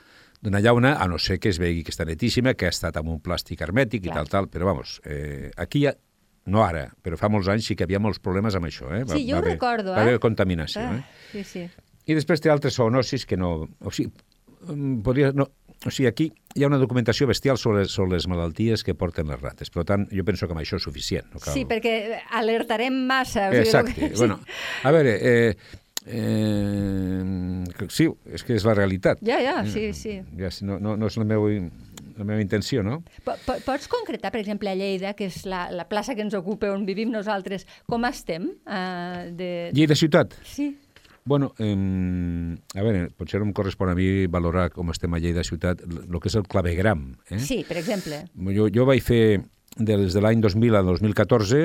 [0.41, 3.11] d'una llauna, a no ser que es vegi que està netíssima, que ha estat amb
[3.13, 4.15] un plàstic hermètic Clar.
[4.15, 4.47] i tal, tal.
[4.49, 5.93] Però, vamos, eh, aquí ja,
[6.47, 8.89] no ara, però fa molts anys sí que havia molts problemes amb això.
[8.97, 9.03] Eh?
[9.11, 10.19] Sí, jo ho haver- recordo, Va haver eh?
[10.23, 10.81] contaminació.
[10.81, 11.05] Ah, Eh?
[11.33, 11.67] sí, sí.
[12.07, 13.69] I després té altres zoonosis que no...
[13.85, 14.11] O sigui,
[14.67, 15.51] mm, podria, no,
[15.87, 19.41] o sigui, aquí hi ha una documentació bestial sobre, sobre les malalties que porten les
[19.41, 19.71] rates.
[19.73, 21.29] Per tant, jo penso que amb això és suficient.
[21.33, 21.55] No cal...
[21.55, 21.95] Sí, perquè
[22.37, 23.49] alertarem massa.
[23.49, 24.09] o sigui, Exacte.
[24.11, 24.19] sí.
[24.19, 24.41] Bueno,
[24.85, 25.57] a veure, eh,
[26.05, 29.21] eh, sí, és que és la realitat.
[29.27, 30.19] Ja, ja, sí, sí.
[30.39, 31.49] Ja, no, no, no és la meva,
[32.19, 33.01] la meva intenció, no?
[33.25, 36.37] Po- po- Pots concretar, per exemple, a Lleida, que és la, la plaça que ens
[36.37, 38.51] ocupa, on vivim nosaltres, com estem?
[38.67, 39.51] Uh, de...
[39.77, 40.37] Lleida ciutat.
[40.45, 40.73] Sí,
[41.25, 41.75] Bueno, eh,
[42.75, 46.17] a veure, potser no em correspon a mi valorar com estem a Lleida ciutat, el
[46.21, 47.17] que és el clavegram.
[47.31, 47.39] Eh?
[47.39, 48.23] sí, per exemple.
[48.57, 49.43] Jo, jo vaig fer
[49.77, 51.61] des de l'any 2000 al 2014,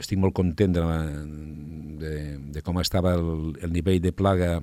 [0.00, 1.24] estic molt content de, la-
[2.00, 2.14] de,
[2.56, 4.56] de com estava el, el nivell de plaga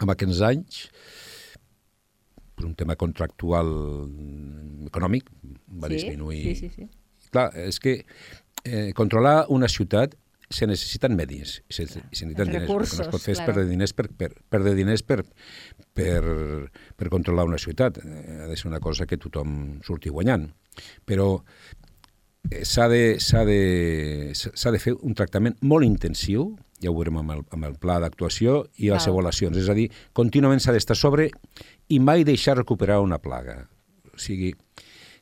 [0.00, 0.82] en aquests anys,
[2.56, 3.68] per un tema contractual
[4.90, 5.30] econòmic,
[5.80, 6.42] va sí, disminuir.
[6.50, 6.88] Sí, sí, sí.
[7.30, 8.00] Clar, és que
[8.64, 10.16] eh, controlar una ciutat
[10.50, 12.66] se necessiten medis, se, se necessiten diners.
[12.66, 13.52] recursos, el que no es pot fer és claro.
[13.52, 15.20] perdre diners per, per, perdre diners per,
[15.94, 16.22] per,
[16.98, 18.00] per controlar una ciutat.
[18.02, 20.48] Eh, Ha de ser una cosa que tothom surti guanyant.
[21.06, 21.28] Però
[22.50, 27.20] eh, s'ha de, s'ha de, s'ha de fer un tractament molt intensiu, ja ho veurem
[27.22, 29.14] amb el, amb el pla d'actuació i les Val.
[29.14, 29.56] avaluacions.
[29.60, 29.86] És a dir,
[30.16, 31.30] contínuament s'ha d'estar sobre
[31.88, 33.68] i mai deixar recuperar una plaga.
[34.10, 34.50] O sigui,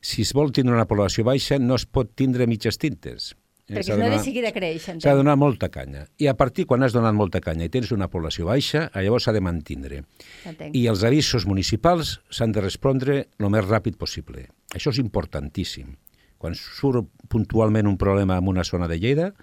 [0.01, 3.35] si es vol tindre una població baixa, no es pot tindre mitges tintes.
[3.69, 4.87] Eh, Perquè si no, de seguida creix.
[4.89, 6.07] S'ha de donar molta canya.
[6.17, 9.33] I a partir, quan has donat molta canya i tens una població baixa, llavors s'ha
[9.35, 10.01] de mantindre.
[10.49, 10.73] Entenc.
[10.73, 14.47] I els avisos municipals s'han de respondre el més ràpid possible.
[14.73, 15.93] Això és importantíssim.
[16.41, 19.33] Quan surt puntualment un problema en una zona de Lleida,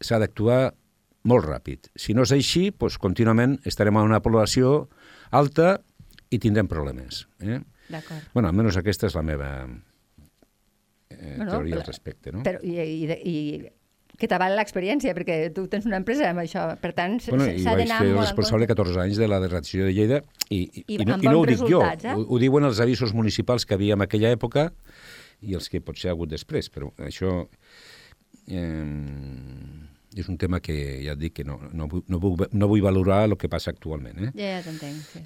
[0.00, 0.74] s'ha d'actuar
[1.26, 1.90] molt ràpid.
[1.96, 4.90] Si no és així, doncs, contínuament estarem en una població
[5.30, 5.78] alta
[6.30, 7.24] i tindrem problemes.
[7.40, 7.62] Eh?
[7.88, 8.32] D'acord.
[8.34, 9.50] bueno, almenys aquesta és la meva
[11.10, 12.32] eh, Bueno, teoria al respecte.
[12.32, 12.44] No?
[12.46, 13.36] Però, i, i, i
[14.16, 16.68] que t'aval l'experiència, perquè tu tens una empresa amb això.
[16.80, 18.82] Per tant, Bueno, s'ha vaig d'anar molt responsable compte.
[18.82, 21.46] 14 anys de la derratació de Lleida i, i, I i, no, i no ho
[21.48, 22.14] dic jo, eh?
[22.14, 24.70] ho, ho diuen els avisos municipals que havia en aquella època
[25.44, 27.42] i els que potser ha hagut després, però això
[28.48, 28.84] eh,
[30.16, 32.84] és un tema que ja et dic que no, no, vull, no, vull, no vull
[32.84, 34.16] valorar el que passa actualment.
[34.16, 34.30] Eh?
[34.32, 35.24] Ja, ja t'entenc, sí.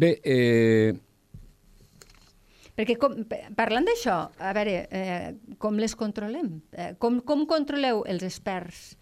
[0.00, 0.90] Bé, eh,
[2.80, 3.12] Perquè com,
[3.58, 6.62] parlant d'això, a veure, eh, com les controlem?
[6.72, 8.94] Eh, com, com controleu els experts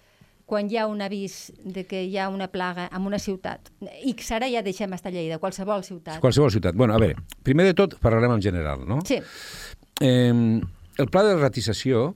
[0.48, 3.68] quan hi ha un avís de que hi ha una plaga en una ciutat?
[4.08, 6.18] X, ara ja deixem estar Lleida, qualsevol ciutat.
[6.24, 6.74] qualsevol ciutat.
[6.74, 9.00] Bueno, a veure, primer de tot parlarem en general, no?
[9.06, 9.20] Sí,
[10.00, 10.60] Eh,
[10.98, 12.14] el pla de ratització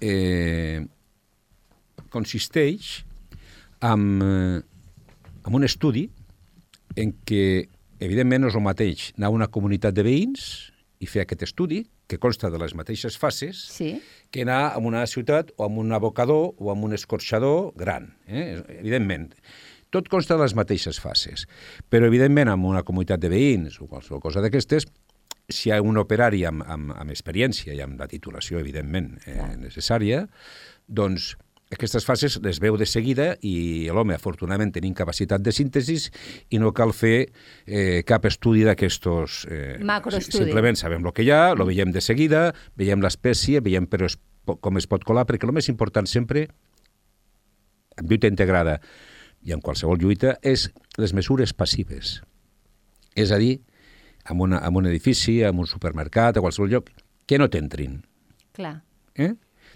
[0.00, 0.84] eh,
[2.12, 3.04] consisteix
[3.80, 4.60] en, eh,
[5.46, 6.10] en un estudi
[6.96, 7.68] en què,
[8.02, 10.46] evidentment, no és el mateix anar a una comunitat de veïns
[11.02, 13.94] i fer aquest estudi, que consta de les mateixes fases, sí.
[14.30, 18.60] que anar a una ciutat o amb un abocador o amb un escorxador gran, eh?
[18.78, 19.30] evidentment.
[19.92, 21.46] Tot consta de les mateixes fases,
[21.92, 24.86] però evidentment amb una comunitat de veïns o qualsevol cosa d'aquestes,
[25.52, 29.40] si hi ha un operari amb, amb, amb experiència i amb la titulació, evidentment, eh,
[29.60, 30.26] necessària,
[30.86, 31.32] doncs
[31.72, 36.10] aquestes fases les veu de seguida i l'home, afortunadament, tenim capacitat de síntesis
[36.52, 37.16] i no cal fer
[37.66, 39.42] eh, cap estudi d'aquestos...
[39.48, 40.44] Eh, Macroestudi.
[40.44, 44.18] Simplement sabem el que hi ha, lo veiem de seguida, veiem l'espècie, veiem però es,
[44.44, 46.46] com es pot colar, perquè el més important sempre,
[47.96, 48.78] en lluita integrada
[49.42, 50.68] i en qualsevol lluita, és
[51.00, 52.20] les mesures passives.
[53.18, 53.56] És a dir,
[54.28, 56.92] en, una, en un edifici, en un supermercat, a qualsevol lloc,
[57.26, 58.00] que no t'entrin.
[58.52, 58.76] Clar.
[59.16, 59.32] Eh?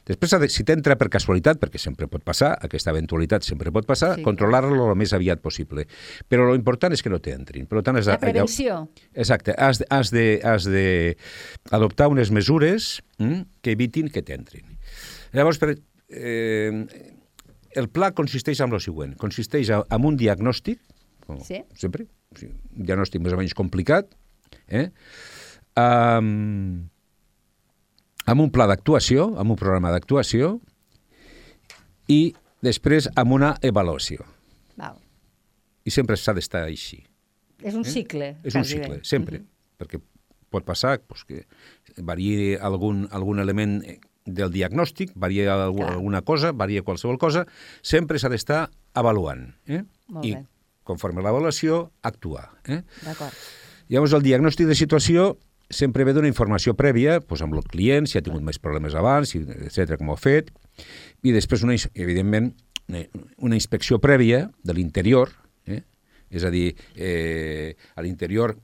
[0.07, 4.23] Després, si t'entra per casualitat, perquè sempre pot passar, aquesta eventualitat sempre pot passar, Sí.
[4.23, 5.87] controlar-lo el més aviat possible.
[6.31, 7.66] Però lo important és que no t'entrin.
[7.66, 8.88] Per tant, has de, La prevenció.
[9.14, 11.16] Exacte, has de, has de, has de
[11.73, 14.79] adoptar unes mesures mm, que evitin que t'entrin.
[15.33, 15.75] Llavors, per,
[16.09, 16.87] eh,
[17.75, 19.16] el pla consisteix en el següent.
[19.19, 20.79] Consisteix en un diagnòstic,
[21.27, 21.64] com Sí.
[21.75, 22.07] sempre,
[22.40, 24.07] un diagnòstic més o menys complicat,
[24.69, 24.90] eh?
[25.77, 26.88] um,
[28.27, 30.57] amb un pla d'actuació, amb un programa d'actuació,
[32.11, 32.35] i
[32.65, 34.27] després amb una avaluació.
[34.79, 34.99] Val.
[35.87, 37.01] I sempre s'ha d'estar així.
[37.62, 38.35] És un cicle.
[38.43, 38.85] És un quasi bé.
[38.85, 39.41] cicle, sempre.
[39.79, 40.01] Perquè
[40.53, 41.45] pot passar pues, que
[42.03, 43.81] variï algun, algun element
[44.27, 45.93] del diagnòstic, varia Clar.
[45.95, 47.47] alguna cosa, varia qualsevol cosa,
[47.83, 49.47] sempre s'ha d'estar avaluant.
[49.71, 49.85] Eh?
[50.11, 50.43] Molt I, bé.
[50.87, 52.51] conforme l'avaluació, actuar.
[52.67, 52.83] Eh?
[53.05, 53.35] D'acord.
[53.89, 55.37] Llavors, el diagnòstic de situació
[55.71, 59.35] sempre ve d'una informació prèvia, doncs, amb el client, si ha tingut més problemes abans,
[59.37, 60.53] etc com ho ha fet,
[61.27, 62.53] i després, una, evidentment,
[62.89, 63.03] una,
[63.49, 65.33] una inspecció prèvia de l'interior,
[65.67, 65.83] eh?
[66.31, 68.57] és a dir, eh, a l'interior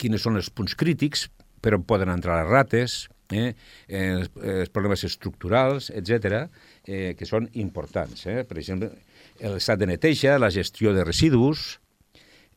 [0.00, 1.28] quins són els punts crítics
[1.60, 2.96] per on poden entrar les rates,
[3.30, 3.52] eh?
[3.86, 6.46] eh, els, els problemes estructurals, etc,
[6.86, 8.26] eh, que són importants.
[8.26, 8.42] Eh?
[8.48, 8.90] Per exemple,
[9.40, 11.78] l'estat de neteja, la gestió de residus,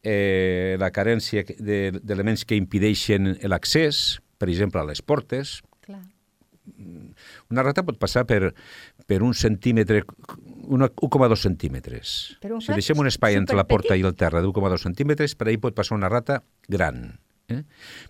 [0.03, 5.61] eh, la carència que- de- d'elements que impideixen l'accés, per exemple, a les portes.
[5.81, 6.01] Clar.
[7.51, 8.53] Una rata pot passar per,
[9.07, 10.03] per un centímetre,
[10.63, 12.37] una- 1,2 centímetres.
[12.55, 14.05] Un si deixem un espai entre la porta superpetit.
[14.05, 17.19] i el terra de 1,2 centímetres, per ahí pot passar una rata gran.
[17.51, 17.63] Eh?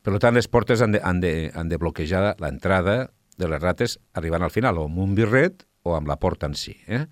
[0.03, 3.97] Per tant, les portes han de, han de, han de bloquejar l'entrada de les rates
[4.13, 6.77] arribant al final, o amb un birret o amb la porta en si.
[6.87, 7.05] Eh?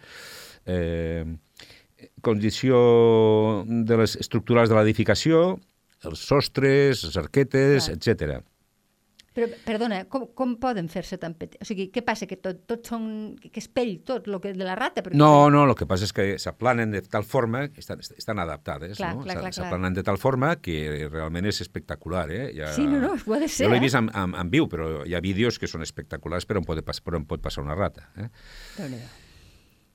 [0.66, 1.26] Eh,
[2.22, 2.78] condició
[3.68, 5.60] de les estructurals de l'edificació,
[6.08, 7.98] els sostres, les arquetes, Clar.
[7.98, 8.42] etc.
[9.32, 11.56] Però, perdona, com, com poden fer-se tan petit?
[11.64, 12.28] O sigui, què passa?
[12.28, 13.06] Que tot, tot són...
[13.40, 15.00] que és pell, tot, lo que de la rata?
[15.06, 18.44] Però No, no, el que passa és que s'aplanen de tal forma, que estan, estan
[18.44, 19.24] adaptades, Clar, no?
[19.56, 22.44] S'aplanen de tal forma que realment és espectacular, eh?
[22.60, 22.74] Ja...
[22.76, 23.86] Sí, no, no, ho ha de ser, Jo l'he eh?
[23.88, 26.84] vist en, en, en viu, però hi ha vídeos que són espectaculars per on pot,
[26.84, 28.10] per on pot passar una rata.
[28.20, 28.28] Eh?
[28.82, 29.31] Déu-n'hi-do.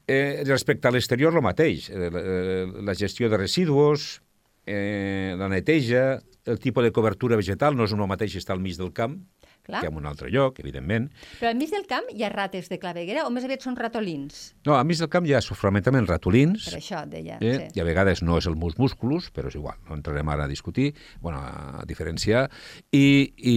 [0.06, 1.90] Eh, respecte a l'exterior, el mateix.
[1.90, 4.22] Eh, la, eh, la gestió de residus,
[4.66, 8.78] eh, la neteja, el tipus de cobertura vegetal no és el mateix estar al mig
[8.78, 9.18] del camp
[9.66, 9.80] Clar.
[9.82, 11.08] que en un altre lloc, evidentment.
[11.40, 14.52] Però al mig del camp hi ha rates de claveguera o més aviat són ratolins?
[14.66, 17.40] No, al mig del camp hi ha fonamentalment ratolins, Per això, deia.
[17.40, 17.56] Eh?
[17.56, 17.66] Sí.
[17.74, 20.50] I a vegades no és el mus músculus, però és igual, no entrarem ara a
[20.50, 22.46] discutir, bueno, a diferenciar,
[22.94, 23.56] i, i,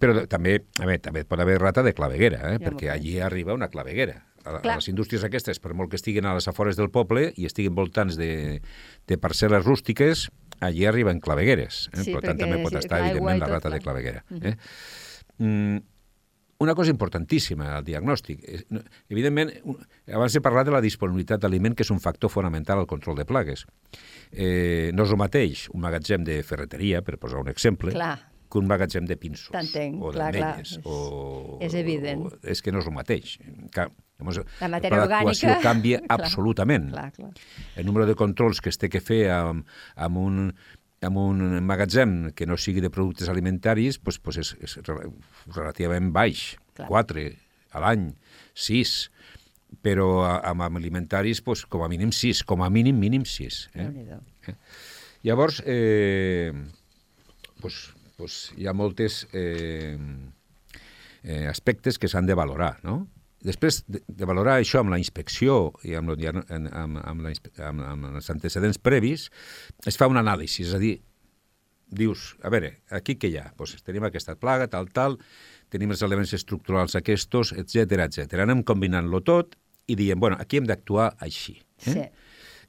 [0.00, 2.56] però també, a veure, també pot haver rata de claveguera, eh?
[2.56, 4.16] Ja perquè allí arriba una claveguera.
[4.44, 4.78] A, a Clar.
[4.80, 8.16] les indústries aquestes, per molt que estiguin a les afores del poble i estiguin voltants
[8.16, 8.60] de,
[9.06, 10.28] de parcel·les rústiques,
[10.60, 11.88] allí arriben clavegueres.
[11.92, 12.04] Eh?
[12.04, 13.86] Sí, per tant, també pot estar, evidentment, la rata de clar.
[13.90, 14.24] claveguera.
[14.40, 14.56] Eh?
[15.38, 15.80] Mm,
[16.60, 18.42] una cosa importantíssima al diagnòstic.
[19.08, 19.52] Evidentment,
[20.12, 23.24] abans he parlat de la disponibilitat d'aliment, que és un factor fonamental al control de
[23.24, 23.64] plagues.
[24.30, 28.18] Eh, no és el mateix un magatzem de ferreteria, per posar un exemple, Clar.
[28.50, 29.16] Que un magatzem de
[29.54, 30.50] T'entenc, o clar, clar.
[30.56, 30.80] d'ametlles.
[30.84, 32.26] O, és evident.
[32.26, 33.36] O, és que no és el mateix.
[33.72, 33.86] Que,
[34.18, 36.90] llavors, La matèria orgànica, canvia clar, absolutament.
[36.92, 37.30] Clar, clar.
[37.76, 39.64] El número de controls que es té que fer amb,
[39.96, 40.50] amb, un,
[41.06, 45.14] amb un magatzem que no sigui de productes alimentaris pues, pues és, és rel-
[45.54, 46.88] relativament baix, Clar.
[46.90, 47.24] quatre
[47.70, 48.10] a l'any,
[48.52, 49.10] sis,
[49.80, 53.68] però a- amb, alimentaris pues, com a mínim sis, com a mínim mínim sis.
[53.74, 53.84] Eh?
[53.86, 54.18] Déu-n'hi-do.
[55.22, 56.50] Llavors, eh,
[57.60, 59.96] pues, pues hi ha moltes eh,
[61.24, 63.06] eh, aspectes que s'han de valorar, no?
[63.40, 67.30] Després de, de valorar això amb la inspecció i amb, en- amb, amb, la,
[67.70, 69.30] amb, amb els antecedents previs,
[69.88, 70.98] es fa un anàlisi, és a dir,
[71.88, 73.46] dius, a veure, aquí què hi ha?
[73.56, 75.16] Pues tenim aquesta plaga, tal, tal,
[75.72, 78.42] tenim els elements estructurals aquests, etc etc.
[78.44, 79.56] Anem combinant-lo tot
[79.90, 81.56] i diem, bueno, aquí hem d'actuar així.
[81.86, 81.94] Eh?
[81.96, 82.04] Sí.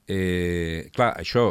[0.07, 1.49] Eh, clar, això,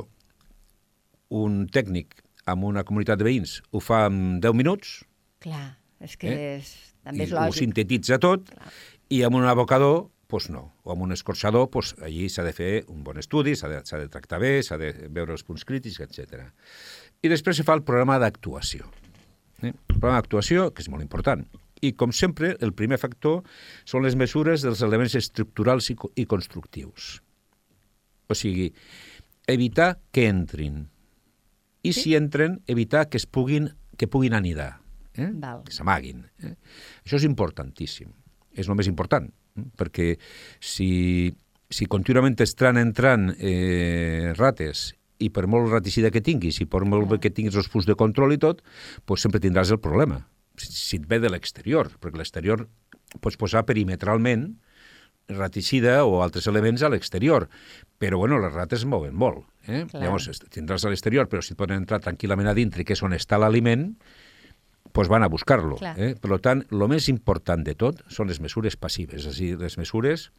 [1.36, 5.00] un tècnic amb una comunitat de veïns ho fa en 10 minuts,
[5.40, 6.56] Clar, és que Eh?
[6.60, 6.72] és,
[7.04, 7.58] també i és ho lògic.
[7.64, 8.72] sintetitza tot, Clar.
[9.10, 10.72] i amb un abocador, doncs no.
[10.84, 14.08] O amb un escorxador, doncs allí s'ha de fer un bon estudi, s'ha de, de
[14.08, 16.44] tractar bé, s'ha de veure els punts crítics, etc.
[17.22, 18.86] I després se fa el programa d'actuació.
[19.62, 19.72] Eh?
[19.72, 21.42] El programa d'actuació, que és molt important.
[21.82, 23.42] I, com sempre, el primer factor
[23.88, 27.22] són les mesures dels elements estructurals i, i constructius.
[28.28, 28.68] O sigui,
[29.48, 30.84] evitar que entrin.
[31.82, 34.80] I si entren, evitar que es puguin, que puguin anidar,
[35.14, 35.30] eh?
[35.32, 35.62] Val.
[35.64, 36.26] que s'amaguin.
[36.44, 36.56] Eh?
[37.04, 38.10] Això és importantíssim.
[38.52, 39.64] És el més important, eh?
[39.78, 40.14] perquè
[40.60, 40.90] si
[41.70, 44.90] si contínuament estan entrant eh, rates
[45.22, 47.94] i per molt raticida que tinguis i per molt bé que tinguis els punts de
[47.94, 48.64] control i tot,
[49.06, 50.24] pues sempre tindràs el problema.
[50.58, 52.66] Si, si et ve de l'exterior, perquè l'exterior
[53.22, 54.48] pots posar perimetralment
[55.36, 57.48] raticida o altres elements a l'exterior.
[58.00, 59.44] Però, bueno, les rates es mouen molt.
[59.66, 59.84] Eh?
[59.90, 60.02] Clar.
[60.02, 63.14] Llavors, tindràs a l'exterior, però si et poden entrar tranquil·lament a dintre, que és on
[63.16, 63.90] està l'aliment,
[64.92, 65.78] pues van a buscar-lo.
[65.94, 66.14] Eh?
[66.20, 69.78] Per tant, el més important de tot són les mesures passives, és a dir, les
[69.78, 70.30] mesures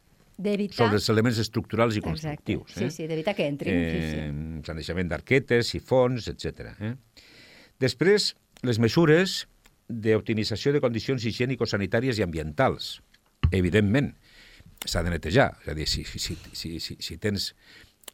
[0.72, 2.08] són els elements estructurals i Exacte.
[2.08, 2.74] constructius.
[2.74, 2.90] Sí, eh?
[2.90, 3.74] sí, d'evitar que entrin.
[3.74, 4.18] sí, sí.
[4.18, 6.72] eh, sanejament d'arquetes, sifons, etc.
[6.80, 6.94] Eh?
[7.80, 9.42] Després, les mesures
[9.88, 13.02] d'optimització de condicions higiènico-sanitàries i ambientals.
[13.52, 14.14] Evidentment,
[14.84, 15.52] s'ha de netejar.
[15.62, 17.52] És a dir, si, si, si, si, si tens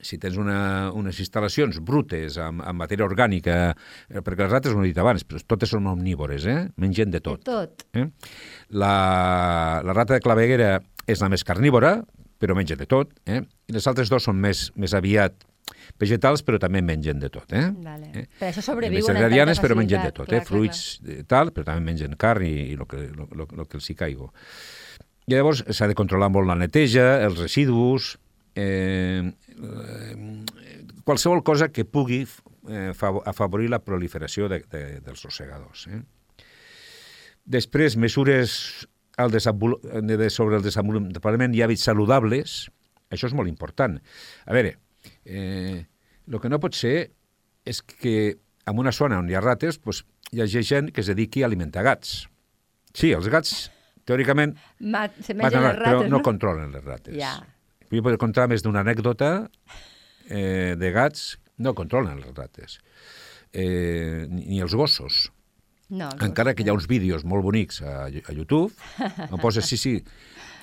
[0.00, 3.56] si tens una, unes instal·lacions brutes amb, amb matèria orgànica,
[4.06, 6.60] eh, perquè les rates ho he dit abans, però totes són omnívores, eh?
[6.78, 7.42] mengen de tot.
[7.42, 7.82] De tot.
[7.98, 8.06] Eh?
[8.78, 8.92] La,
[9.82, 10.76] la rata de claveguera
[11.08, 11.96] és la més carnívora,
[12.38, 13.42] però menja de tot, eh?
[13.42, 15.42] i les altres dues són més, més aviat
[15.98, 17.50] vegetals, però també mengen de tot.
[17.52, 17.66] Eh?
[17.82, 18.12] Vale.
[18.14, 18.26] Eh?
[18.38, 20.46] Per això sobreviuen amb vegetarianes, tanta però mengen de tot, Clar, eh?
[20.46, 23.80] fruits de tal, però també mengen carn i, i el que, lo, lo, lo que
[23.80, 24.30] els hi caigo.
[25.28, 28.14] I llavors s'ha de controlar molt la neteja, els residus,
[28.56, 30.14] eh, eh,
[31.04, 35.84] qualsevol cosa que pugui eh, fav- afavorir la proliferació de, de, dels rossegadors.
[35.92, 36.00] Eh?
[37.44, 38.88] Després, mesures
[39.18, 39.40] al de,
[40.32, 42.58] sobre el desenvolupament i hàbits saludables,
[43.12, 43.96] això és molt important.
[44.48, 44.76] A veure,
[45.28, 45.84] eh,
[46.40, 47.10] que no pot ser
[47.68, 48.36] és que
[48.68, 51.48] en una zona on hi ha rates pues, hi hagi gent que es dediqui a
[51.48, 52.28] alimentar gats.
[52.96, 53.70] Sí, els gats,
[54.08, 56.24] teòricament, Ma se maten les rates, però no no?
[56.26, 57.16] controlen les rates.
[57.18, 57.36] Ja.
[57.88, 59.32] Jo puc contar més d'una anècdota
[60.28, 62.78] eh, de gats, no controlen les rates.
[63.52, 65.28] Eh, ni, els gossos.
[65.88, 68.74] No, Encara que hi ha uns vídeos molt bonics a, a YouTube,
[69.32, 69.94] on posa, sí, sí,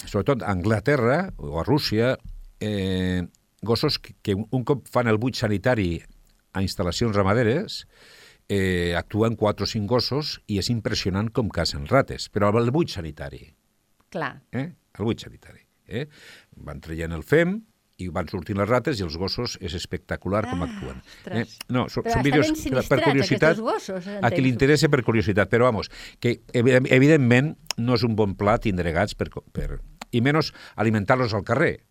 [0.05, 2.13] sobretot a Anglaterra o a Rússia,
[2.62, 3.25] eh,
[3.65, 5.97] gossos que, que un cop fan el buit sanitari
[6.53, 7.84] a instal·lacions ramaderes,
[8.49, 12.89] eh, actuen quatre o cinc gossos i és impressionant com cacen rates, però el buit
[12.93, 13.53] sanitari
[14.10, 14.41] Clar.
[14.51, 14.73] eh?
[14.97, 15.60] el buit sanitari.
[15.88, 16.08] Eh?
[16.55, 17.58] Van traient el fem
[18.01, 20.97] i van sortint les rates i els gossos és espectacular com Ah, actuen.
[20.99, 21.58] ostres.
[21.69, 25.49] No, són, Però són vídeos per sinistrats, curiositat, gossos, a qui li interessa per curiositat,
[25.49, 29.79] però vamos, que evi- evidentment no és un bon pla tindre gats per, per,
[30.12, 31.86] i menys alimentar-los al carrer,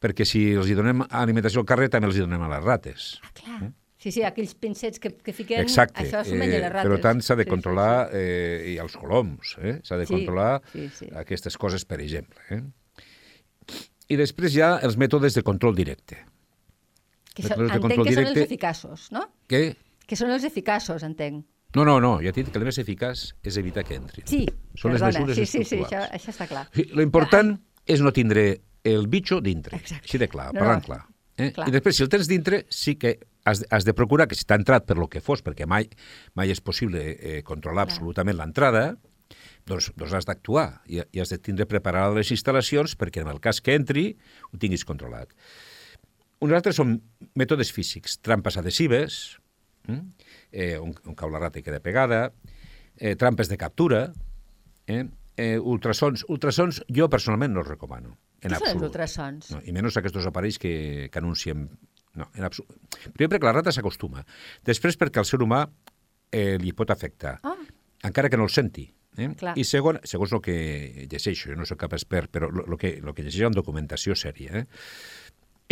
[0.00, 3.20] perquè si els hi donem alimentació al carrer també els hi donem a les rates.
[3.22, 3.72] Ah, clar.
[4.04, 5.62] Sí, sí, aquells pincets que, que fiquen...
[5.64, 6.02] Exacte.
[6.02, 6.90] Això s'ho mengen les rates.
[6.92, 9.78] per tant, s'ha de Sí, sí, controlar, eh, i els coloms, eh?
[9.86, 11.08] s'ha de Sí, controlar sí, sí.
[11.16, 12.42] aquestes coses, per exemple.
[12.52, 12.60] Eh?
[14.12, 16.18] I després hi ha els mètodes de control directe.
[17.34, 18.40] Que de entenc control que són directe.
[18.42, 19.24] els eficaços, no?
[19.48, 19.62] Què?
[20.06, 21.46] Que són els eficaços, entenc.
[21.74, 24.28] No, no, no, ja t'he dit que el més eficaç és evitar que entrin.
[24.30, 24.44] Sí,
[24.78, 26.68] Són les perdona, mesures sí, sí, sí, això, això està clar.
[26.76, 27.56] Sí, lo important
[27.90, 28.44] és no tindre
[28.84, 30.04] el bitxo dintre, Exacte.
[30.06, 31.00] així de clar, No, parlant no, clar.
[31.40, 31.48] Eh?
[31.56, 31.66] clar.
[31.66, 34.58] I després, si el tens dintre, sí que has, has de procurar que si t'ha
[34.60, 35.88] entrat per lo que fos, perquè mai,
[36.34, 37.92] mai és possible eh, controlar Clar.
[37.92, 38.84] absolutament l'entrada,
[39.68, 43.40] doncs, doncs has d'actuar i, i has de tindre preparades les instal·lacions perquè en el
[43.44, 44.10] cas que entri
[44.50, 45.32] ho tinguis controlat.
[46.44, 46.98] Uns altres són
[47.38, 49.38] mètodes físics, trampes adhesives,
[49.88, 50.00] mm?
[50.52, 52.26] eh, on, on cau la rata i queda pegada,
[52.98, 54.06] eh, trampes de captura,
[54.86, 55.04] eh,
[55.36, 56.26] eh, ultrasons.
[56.28, 58.16] Ultrasons jo personalment no els recomano.
[58.44, 59.50] En Què són els ultrasons?
[59.54, 60.74] No, I menys aquests aparells que,
[61.10, 61.68] que anunciem.
[62.14, 62.76] No, en absolut.
[63.12, 64.24] Primer perquè la rata s'acostuma.
[64.64, 65.64] Després perquè al ser humà
[66.30, 67.56] eh, li pot afectar, Ah.
[68.06, 68.86] encara que no el senti.
[69.16, 69.28] Eh?
[69.38, 69.52] Clar.
[69.58, 73.14] I segon, segons el que llegeixo, jo no sóc cap expert, però el que, lo
[73.14, 74.66] que llegeixo en documentació sèria, eh?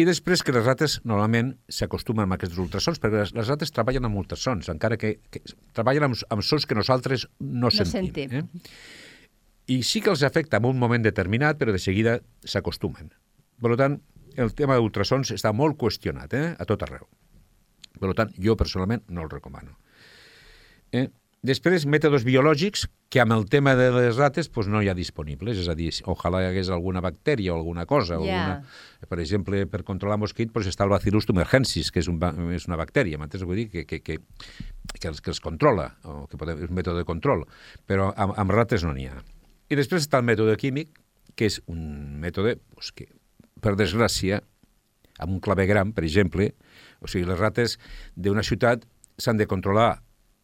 [0.00, 4.06] I després que les rates normalment s'acostumen amb aquests ultrasons, perquè les, les rates treballen
[4.08, 5.42] amb ultrasons, encara que, que
[5.76, 8.08] treballen amb, amb sons que nosaltres no, No sentim.
[8.14, 8.32] sentim.
[8.32, 9.74] Eh?
[9.74, 13.12] I sí que els afecta en un moment determinat, però de seguida s'acostumen.
[13.62, 13.98] Per tant,
[14.40, 16.46] el tema d'ultrasons està molt qüestionat eh?
[16.58, 17.08] a tot arreu.
[18.00, 19.76] Per tant, jo personalment no el recomano.
[20.92, 21.08] Eh?
[21.42, 25.58] Després, mètodes biològics que amb el tema de les rates pues, no hi ha disponibles.
[25.58, 28.14] És a dir, ojalà hi hagués alguna bactèria o alguna cosa.
[28.14, 28.20] Ja.
[28.20, 29.08] alguna...
[29.10, 32.22] Per exemple, per controlar mosquit pues, està el Bacillus thumergensis, que és, un,
[32.54, 33.42] és una bactèria, m'entens?
[33.48, 34.20] Vull dir que, que, que,
[34.94, 37.42] que, els, que els controla, o que podem, és un mètode de control,
[37.90, 39.18] però amb, amb rates no n'hi ha.
[39.66, 40.94] I després està el mètode químic,
[41.34, 41.82] que és un
[42.22, 43.10] mètode pues, que,
[43.62, 44.42] per desgràcia,
[45.22, 46.50] amb un clavegram, per exemple,
[47.02, 47.78] o sigui, les rates
[48.16, 48.84] d'una ciutat
[49.20, 50.00] s'han de controlar.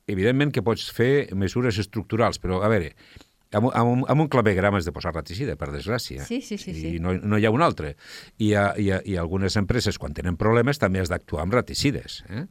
[0.09, 2.95] Evidentment que pots fer mesures estructurals, però, a veure,
[3.53, 6.25] amb, amb, un, amb un clavegram has de posar raticida, per desgràcia.
[6.29, 6.95] Sí, sí, sí, sí.
[6.97, 7.95] I no, no hi ha un altre.
[8.39, 12.23] I, a, i, a, I algunes empreses, quan tenen problemes, també has d'actuar amb raticides.
[12.31, 12.47] Eh?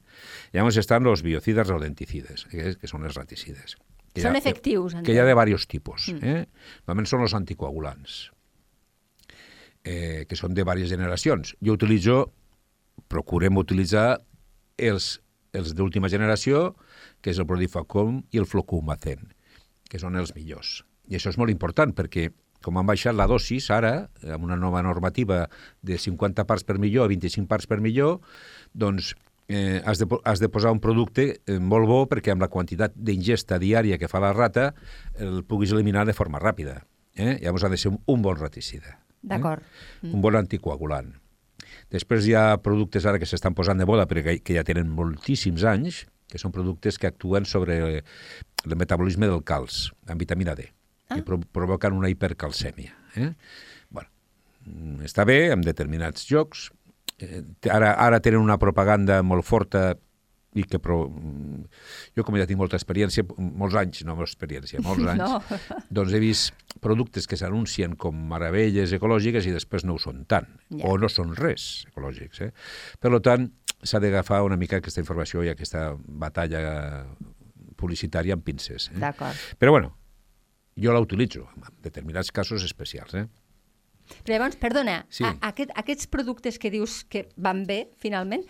[0.54, 3.78] Llavors estan els biocides rodenticides, que, que són les raticides.
[4.14, 6.08] Que Són ha- efectius, Que hi ha de diversos tipus.
[6.18, 6.44] Eh?
[6.88, 8.28] Normalment són els anticoagulants.
[9.88, 11.56] Eh, que són de diverses generacions.
[11.64, 12.26] Jo utilitzo,
[13.08, 14.20] procurem utilitzar
[14.78, 15.22] els,
[15.56, 16.74] els d'última generació,
[17.22, 19.32] que és el Prodifacom i el Flocumacen,
[19.88, 20.82] que són els millors.
[21.08, 22.30] I això és molt important perquè
[22.66, 25.46] com han baixat la dosis ara, amb una nova normativa
[25.86, 28.20] de 50 parts per millor a 25 parts per millor,
[28.74, 29.14] doncs
[29.48, 32.98] eh, has, de, has de posar un producte eh, molt bo perquè amb la quantitat
[32.98, 34.74] d'ingesta diària que fa la rata
[35.16, 36.82] el puguis eliminar de forma ràpida.
[37.16, 37.38] Eh?
[37.42, 38.98] Llavors ha de ser un, un bon raticida.
[39.22, 39.64] D'acord.
[40.04, 40.12] Eh?
[40.12, 41.14] Un bon anticoagulant.
[41.94, 45.64] Després hi ha productes ara que s'estan posant de moda perquè que ja tenen moltíssims
[45.68, 50.68] anys, que són productes que actuen sobre el metabolisme del calç, amb vitamina D,
[51.10, 51.20] ah.
[51.20, 52.96] i pro provoquen una hipercalcèmia.
[53.16, 53.30] Eh?
[53.90, 54.12] Bueno,
[54.66, 56.68] mm, està bé en determinats jocs.
[57.24, 59.94] Eh, ara, ara tenen una propaganda molt forta
[60.58, 60.98] i que pro...
[62.18, 65.60] jo com ja tinc molta experiència, molts anys, no molta experiència, molts anys, no.
[65.94, 70.50] doncs he vist productes que s'anuncien com meravelles ecològiques i després no ho són tant,
[70.72, 70.84] ja.
[70.90, 72.44] o no són res ecològics.
[72.48, 72.52] Eh?
[73.02, 73.50] Per tant,
[73.84, 76.62] s'ha d'agafar una mica aquesta informació i aquesta batalla
[77.78, 78.90] publicitària amb pinces.
[78.94, 79.02] Eh?
[79.02, 79.38] D'acord.
[79.62, 79.94] Però bueno,
[80.78, 83.14] jo la utilitzo en determinats casos especials.
[83.14, 83.28] Eh?
[84.24, 85.24] Però llavors, perdona, Sí.
[85.24, 88.46] a, aquest, aquests productes que dius que van bé, finalment,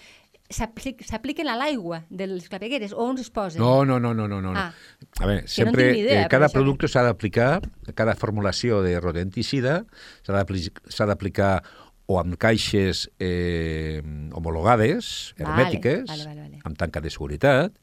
[0.49, 3.59] s'apliquen a l'aigua de les clavegueres o on es posen?
[3.61, 4.39] No, no, no, no, no.
[4.41, 4.53] no.
[4.55, 4.71] Ah.
[5.19, 7.61] A veure, no sempre, ni idea, eh, cada producte s'ha d'aplicar,
[7.95, 9.81] cada formulació de rodenticida
[10.23, 11.63] s'ha d'apli- s'ha d'aplicar
[12.07, 13.99] o amb caixes eh,
[14.31, 16.59] homologades, Vale, hermètiques, vale, vale, vale.
[16.63, 17.73] amb tanca de seguretat,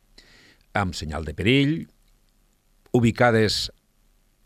[0.72, 1.74] amb senyal de perill,
[2.92, 3.70] ubicades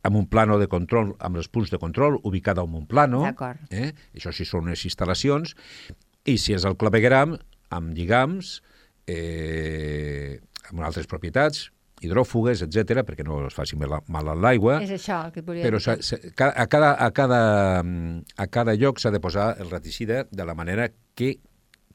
[0.03, 3.23] amb un plano de control, amb els punts de control, ubicada en un plano.
[3.71, 3.93] Eh?
[4.17, 5.55] Això sí són unes instal·lacions.
[6.25, 7.37] I si és el clavegram,
[7.71, 8.61] amb lligams,
[9.09, 10.39] eh,
[10.71, 11.69] amb altres propietats,
[12.05, 13.97] hidròfugues, etc perquè no es faci mal,
[14.31, 14.79] a l'aigua.
[14.85, 16.33] És això el que volia Però dir.
[16.39, 17.41] ca- a cada, a, cada,
[17.83, 21.39] a cada lloc s'ha de posar el raticida de la manera que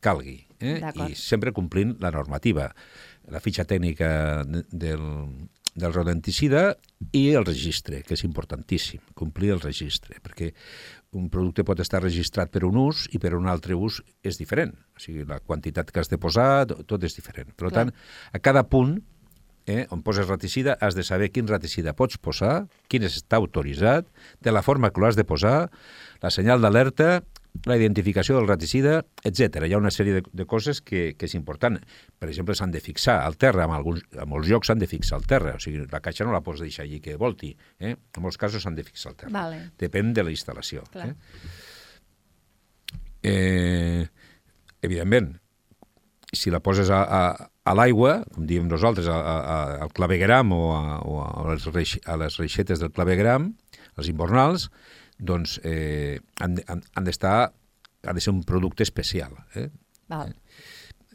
[0.04, 0.82] calgui, eh?
[1.08, 2.74] I sempre complint la normativa,
[3.32, 5.06] la fitxa tècnica de- del,
[5.74, 6.76] del rodenticida
[7.16, 10.52] i el registre, que és importantíssim, complir el registre, perquè
[11.14, 14.74] un producte pot estar registrat per un ús i per un altre ús és diferent.
[14.98, 17.52] O sigui, la quantitat que has de posar, to- tot és diferent.
[17.56, 17.74] Per Clar.
[17.74, 17.94] tant,
[18.34, 18.98] a cada punt
[19.66, 24.08] eh, on poses raticida, has de saber quin raticida pots posar, quin està autoritzat,
[24.42, 25.70] de la forma que l'has de posar,
[26.22, 27.24] la senyal d'alerta,
[27.70, 29.62] la identificació del raticida, etc.
[29.68, 31.78] Hi ha una sèrie de, de coses que, que és important.
[32.20, 35.20] Per exemple, s'han de fixar al terra, en, alguns, en molts llocs s'han de fixar
[35.22, 37.54] al terra, o sigui, la caixa no la pots deixar allí que volti.
[37.80, 37.94] Eh?
[37.94, 39.36] En molts casos s'han de fixar al terra.
[39.38, 39.62] Vale.
[39.80, 40.84] Depèn de la instal·lació.
[40.92, 41.12] Clar.
[41.14, 41.16] Eh?
[43.24, 44.08] Eh,
[44.82, 45.38] evidentment,
[46.34, 50.52] si la poses a, a, a l'aigua, com diem nosaltres, a, a, a- al clavegram
[50.52, 53.54] o, a, o a, les reix, a les reixetes del clavegram,
[53.96, 54.68] els invernals,
[55.24, 57.38] doncs eh, han, han, han d'estar
[58.04, 59.32] ha de ser un producte especial.
[59.56, 59.70] Eh?
[60.12, 60.34] Val.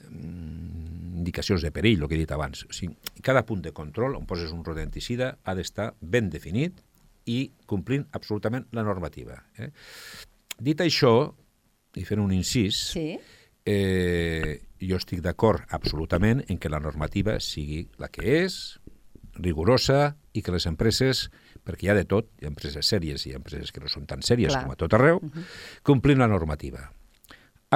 [0.08, 2.62] indicacions de perill, el que he dit abans.
[2.64, 2.94] O sigui,
[3.24, 6.78] cada punt de control on poses un rodenticida ha d'estar ben definit
[7.28, 9.36] i complint absolutament la normativa.
[9.58, 9.68] Eh?
[10.58, 11.12] Dit això,
[11.98, 13.18] i fent un incís, Sí.
[13.68, 18.78] eh, jo estic d'acord absolutament en que la normativa sigui la que és,
[19.34, 21.28] rigorosa, i que les empreses,
[21.68, 24.24] perquè hi ha de tot, hi ha empreses sèries i empreses que no són tan
[24.24, 24.64] sèries Clar.
[24.64, 25.20] com a tot arreu,
[25.84, 26.86] complint la normativa.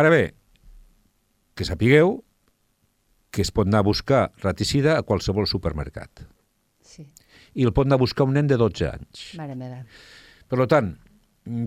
[0.00, 0.22] Ara bé,
[1.52, 2.22] que sapigueu
[3.32, 6.24] que es pot anar a buscar raticida a qualsevol supermercat.
[6.84, 7.06] Sí.
[7.56, 9.22] I el pot anar a buscar un nen de 12 anys.
[9.40, 9.80] Mare meva.
[10.52, 10.90] Per tant,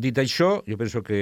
[0.06, 1.22] dit això, jo penso que...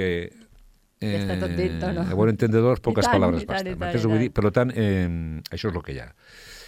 [1.03, 2.03] Ja està tot dit, o no?
[2.07, 3.75] A bon entendedor, poques tant, paraules basten.
[3.79, 4.29] M'entens vull dir?
[4.35, 5.07] Per tant, eh,
[5.51, 6.09] això és el que hi ha.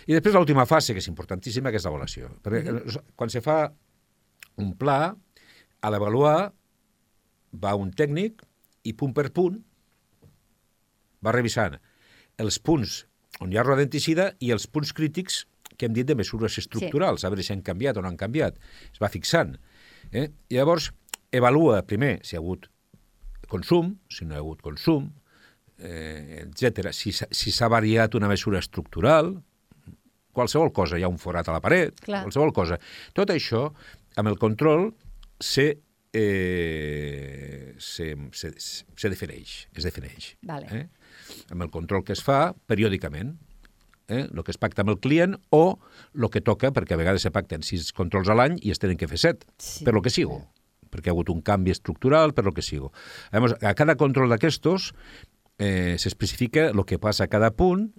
[0.06, 2.32] I després l'última fase, que és importantíssima, que és l'avaluació.
[2.44, 3.62] Perquè eh, quan se fa
[4.62, 5.16] un pla,
[5.82, 6.51] a l'avaluar
[7.62, 8.41] va un tècnic
[8.86, 9.58] i punt per punt
[11.26, 11.78] va revisant
[12.41, 13.03] els punts
[13.43, 15.43] on hi ha rodenticida i els punts crítics
[15.76, 18.56] que hem dit de mesures estructurals, a veure si han canviat o no han canviat.
[18.93, 19.58] Es va fixant.
[20.16, 20.30] Eh?
[20.47, 20.86] I llavors
[21.36, 22.70] evalua primer si hi ha hagut
[23.51, 25.10] consum, si no hi ha hagut consum,
[25.80, 26.93] eh, etc.
[26.95, 29.34] Si, s'ha- si variat una mesura estructural,
[30.32, 32.24] qualsevol cosa, hi ha un forat a la paret, Clar.
[32.24, 32.80] qualsevol cosa.
[33.14, 33.66] Tot això,
[34.16, 34.93] amb el control,
[35.39, 35.82] se,
[36.13, 40.36] eh, se, se, se defineix, es defineix.
[40.41, 40.68] Vale.
[40.72, 40.86] Eh?
[41.51, 43.36] Amb el control que es fa periòdicament,
[44.07, 44.26] eh?
[44.30, 45.80] el que es pacta amb el client o
[46.16, 48.99] el que toca, perquè a vegades se pacten sis controls a l'any i es tenen
[49.01, 49.84] que fer set, Sí.
[49.86, 50.41] per lo que sigo,
[50.91, 52.91] perquè ha hagut un canvi estructural, per lo que sigo.
[53.34, 54.93] Llavors, a cada control d'aquestos
[55.59, 57.89] eh, s'especifica el que passa a cada punt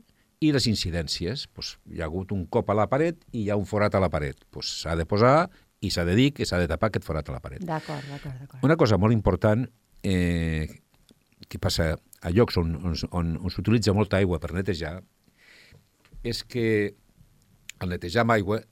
[0.40, 1.46] i les incidències.
[1.52, 4.00] Pues, hi ha hagut un cop a la paret i hi ha un forat a
[4.00, 4.36] la paret.
[4.52, 5.48] Pues, s'ha de posar
[5.84, 7.64] i s'ha de dir que s'ha de tapar aquest forat a la paret.
[7.64, 8.64] D'acord, d'acord, d'acord.
[8.64, 9.66] Una cosa molt important
[10.02, 10.68] eh,
[11.48, 14.98] que passa a llocs on, on, on, on s'utilitza molta aigua per netejar,
[16.26, 16.66] és que
[17.78, 18.62] al netejar amb aigua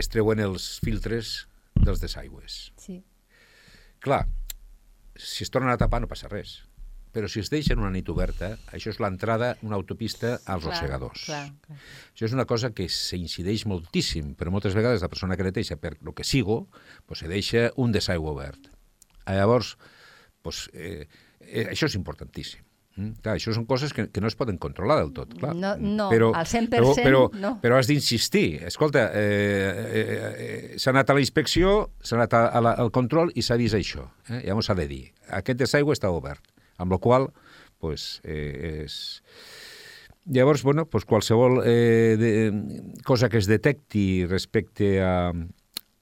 [0.00, 1.46] es treuen els filtres
[1.78, 2.72] dels desaigües.
[2.80, 2.98] Sí.
[4.02, 4.24] Clar,
[5.16, 6.60] si es tornen a tapar no passa res,
[7.12, 11.26] però si es deixen una nit oberta, això és l'entrada, una autopista als Clar, rosegadors.
[11.28, 11.78] clar, clar.
[12.14, 15.98] Això és una cosa que s'incideix moltíssim, però moltes vegades la persona que neteja per
[16.00, 16.68] lo que sigo,
[17.06, 18.72] pues, se deixa un desaigüe obert.
[19.26, 19.76] Ah, Llavors,
[20.42, 21.06] pues, eh,
[21.40, 22.64] eh, això és importantíssim.
[22.92, 23.14] Mm?
[23.24, 25.54] Clar, això són coses que, que no es poden controlar del tot, clar.
[25.56, 27.54] No- no, però, al 100% però, però, no.
[27.62, 28.60] però has d'insistir.
[28.68, 33.32] Escolta, eh, eh, eh, s'ha anat a la inspecció, s'ha anat a, la, al control
[33.34, 34.04] i s'ha vist això.
[34.28, 34.42] Eh?
[34.52, 35.06] M'ho s'ha de dir.
[35.32, 37.30] Aquest desaigüe està obert, amb la qual
[37.78, 39.22] pues, eh, és...
[40.24, 45.32] Llavors, bueno, pues qualsevol eh, de, cosa que es detecti respecte a,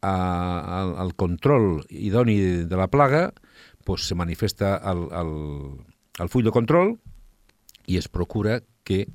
[0.02, 3.32] a, al, al control idoni de, de la plaga,
[3.84, 5.86] pues se manifesta al, al,
[6.18, 6.98] al full de control
[7.88, 9.08] i es procura que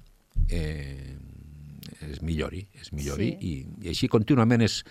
[0.50, 1.18] eh,
[2.02, 3.38] es millori, es millori Sí.
[3.40, 4.82] i, i així contínuament és,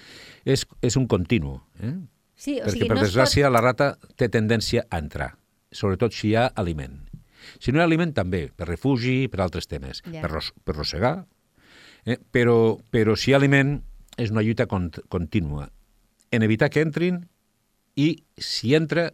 [0.45, 1.59] és, és un continu.
[1.83, 1.95] Eh?
[2.35, 5.35] Sí, o Perquè, sigui, per no es desgràcia, la rata té tendència a entrar,
[5.75, 7.01] sobretot si hi ha aliment.
[7.61, 10.23] Si no hi ha aliment, també, per refugi, per altres temes, Ja.
[10.23, 11.27] per, ros per rossegar.
[12.07, 12.19] Eh?
[12.33, 13.77] Però, però si hi ha aliment,
[14.17, 15.67] és una lluita cont contínua
[16.31, 17.25] en evitar que entrin
[17.97, 19.09] i, si entra,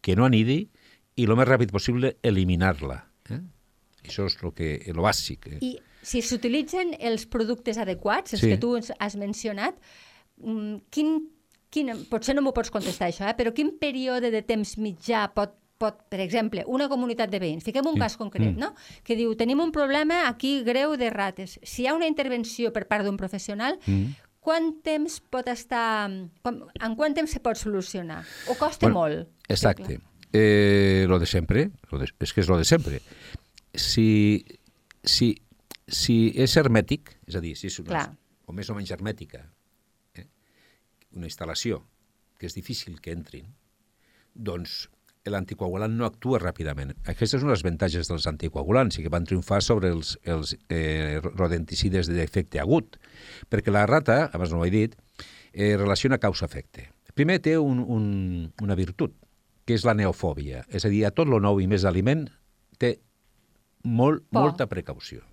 [0.00, 0.68] que no anidi
[1.16, 3.00] i el més ràpid possible eliminar-la.
[3.32, 3.40] Eh?
[4.06, 5.48] Això és el que, el bàsic.
[5.56, 5.58] Eh?
[5.64, 5.72] I
[6.06, 8.48] si s'utilitzen els productes adequats, els Sí.
[8.52, 9.74] que tu has mencionat,
[10.38, 11.16] mm, quin,
[11.70, 13.34] quin, potser no m'ho pots contestar això, eh?
[13.36, 17.86] però quin període de temps mitjà pot, pot, per exemple, una comunitat de veïns, fiquem
[17.86, 18.00] un Sí.
[18.00, 18.58] cas concret, Mm.
[18.58, 18.74] no?
[19.04, 21.58] que diu, tenim un problema aquí greu de rates.
[21.62, 24.14] Si hi ha una intervenció per part d'un professional, Mm.
[24.40, 26.10] quant temps pot estar...
[26.42, 28.24] Com, en quant temps se pot solucionar?
[28.48, 29.28] O costa Bueno, molt?
[29.48, 30.00] Exacte.
[30.32, 33.00] Eh, lo de sempre, lo de, és que és lo de sempre.
[33.74, 34.44] Si,
[35.02, 35.34] si,
[35.86, 38.16] si és hermètic, és a dir, si és una, Clar.
[38.46, 39.50] o més o menys hermètica,
[40.14, 40.26] eh,
[41.12, 41.82] una instal·lació
[42.38, 43.46] que és difícil que entrin,
[44.34, 44.88] doncs
[45.32, 46.94] l'anticoagulant no actua ràpidament.
[47.06, 50.56] Aquesta és una de les avantatges dels anticoagulants i que van triomfar sobre els, els
[50.68, 52.98] eh, rodenticides d'efecte agut,
[53.50, 54.96] perquè la rata, abans no ho he dit,
[55.52, 56.90] eh, relaciona causa-efecte.
[57.16, 59.14] Primer té un, un, una virtut,
[59.66, 62.26] que és la neofòbia, és a dir, a tot lo nou i més aliment
[62.78, 62.98] té
[63.82, 64.42] molt, Por.
[64.42, 65.24] molta precaució.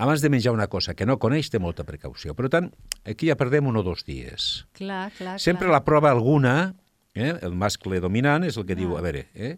[0.00, 2.32] Abans de menjar una cosa que no coneix, té molta precaució.
[2.34, 2.70] Per tant,
[3.04, 4.66] aquí ja perdem un o dos dies.
[4.72, 5.74] Clar, clar, Sempre clar.
[5.76, 6.74] la prova alguna,
[7.14, 7.34] eh?
[7.42, 9.56] el mascle dominant és el que diu, a veure, eh?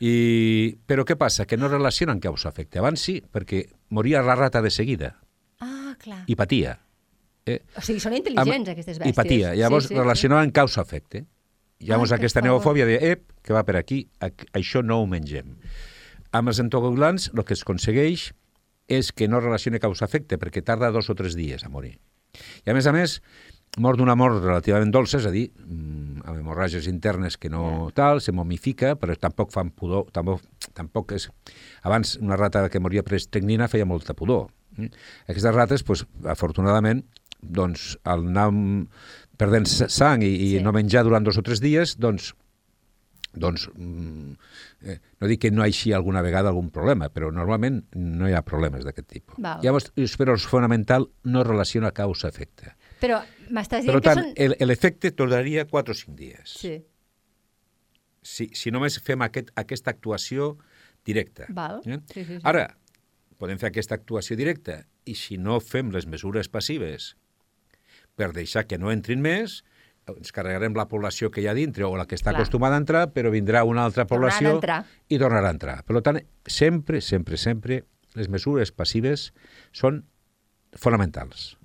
[0.00, 0.12] I,
[0.86, 1.46] però què passa?
[1.46, 2.78] Que no relacionen causa-efecte.
[2.82, 5.16] Abans sí, perquè moria la rata de seguida
[5.60, 6.24] Ah, clar.
[6.26, 6.78] i patia.
[7.46, 7.58] Eh?
[7.76, 9.12] O sigui, són intel·ligents, aquestes bèsties.
[9.12, 9.54] I patia.
[9.58, 11.24] Llavors sí, sí, relacionaven causa-efecte.
[11.82, 14.04] Llavors que aquesta neofòbia de, ep, que va per aquí,
[14.54, 15.56] això no ho mengem.
[16.32, 18.28] Amb els anticoagulants el que es aconsegueix
[18.86, 21.96] és que no relacione causa-efecte, perquè tarda dos o tres dies a morir.
[22.64, 23.18] I a més a més,
[23.80, 28.20] mor d'una mort relativament dolça, és a dir, mm, amb hemorràgies internes que no tal,
[28.20, 30.42] se momifica, però tampoc fan pudor, tampoc,
[30.74, 31.30] tampoc és...
[31.82, 34.50] Abans una rata que moria per estricnina feia molta pudor.
[34.76, 34.90] Mm?
[35.28, 37.04] Aquestes rates, doncs, afortunadament,
[37.40, 38.50] doncs, al anar
[39.40, 40.62] perdent sa- sang i, i Sí.
[40.62, 42.34] no menjar durant dos o tres dies, doncs,
[43.32, 44.34] doncs mm,
[44.84, 48.34] eh, no dic que no hi hagi alguna vegada algun problema, però normalment no hi
[48.36, 49.38] ha problemes d'aquest tipus.
[49.40, 49.62] Val.
[49.64, 49.88] Llavors,
[50.20, 52.74] però és fonamental no relaciona causa-efecte.
[53.02, 53.18] Però
[53.50, 54.56] m'estàs Per dient tant, que són...
[54.60, 56.56] el- l'efecte tardaria 4 o 5 dies.
[56.62, 56.76] Sí,
[58.22, 60.52] Si, si només fem aquest, aquesta actuació
[61.04, 61.48] directa.
[61.50, 61.80] val.
[61.84, 61.98] Eh?
[62.12, 62.40] Sí, sí, sí.
[62.46, 62.68] Ara,
[63.42, 67.16] podem fer aquesta actuació directa i si no fem les mesures passives
[68.14, 69.64] per deixar que no entrin més,
[70.06, 72.42] ens carregarem la població que hi ha dintre o la que està Clar.
[72.42, 74.84] acostumada a entrar, però vindrà una altra població entrar.
[75.08, 75.76] i tornarà a entrar.
[75.82, 77.82] Per tant, sempre, sempre, sempre,
[78.14, 79.32] les mesures passives
[79.72, 80.04] són
[80.78, 81.56] fonamentals.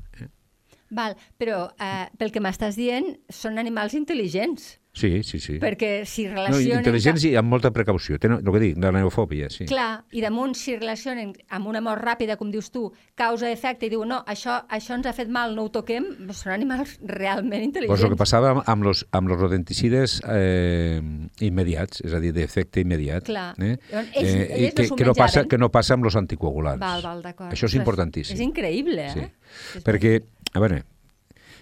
[0.90, 5.60] Val, però eh, pel que m'estàs dient, són animals intel·ligents, Sí, sí, sí.
[5.62, 6.80] perquè si No, relacionen...
[6.82, 8.18] intel·ligents i amb molta precaució.
[8.18, 9.68] Tenen, el que dic, la neofòbia, sí.
[9.70, 14.02] Clar, i damunt si relacionen amb una mort ràpida, com dius tu, causa-efecte, i diu,
[14.10, 17.94] no, això, això ens ha fet mal, no ho toquem, són animals realment intel·ligents.
[17.94, 20.98] Pues el que passava amb- los, amb los rodenticides eh,
[21.46, 23.28] immediats, és a dir, d'efecte immediat.
[23.30, 23.52] Clar.
[23.62, 23.76] Eh?
[23.92, 26.82] Ells- eh, ells no que, s'ho que, no passa, que no passa amb els anticoagulants.
[26.82, 27.54] Val, val, d'acord.
[27.54, 28.34] Això és importantíssim.
[28.34, 29.20] És increïble, Sí.
[29.28, 29.32] eh?
[29.78, 30.18] És Perquè,
[30.58, 30.82] a veure,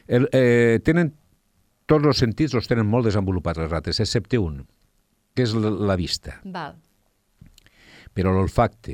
[0.08, 1.12] el, eh, tenen
[1.86, 4.64] tots els sentits els tenen molt desenvolupats les rates, excepte un,
[5.36, 6.40] que és la, la vista.
[6.46, 6.78] Val,
[8.16, 8.94] Però l'olfacte,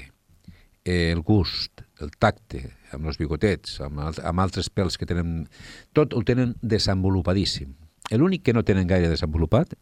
[0.83, 5.43] eh, el gust, el tacte, amb els bigotets, amb, al- amb altres pèls que tenen...
[5.93, 7.75] Tot ho tenen desenvolupadíssim.
[8.17, 9.75] L'únic que no tenen gaire desenvolupat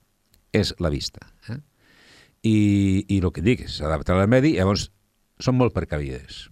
[0.53, 1.23] és la vista.
[1.49, 1.61] Eh?
[2.43, 2.57] i,
[3.11, 4.85] i el que dic, s'adapten al medi, llavors
[5.43, 6.45] són molt precavides.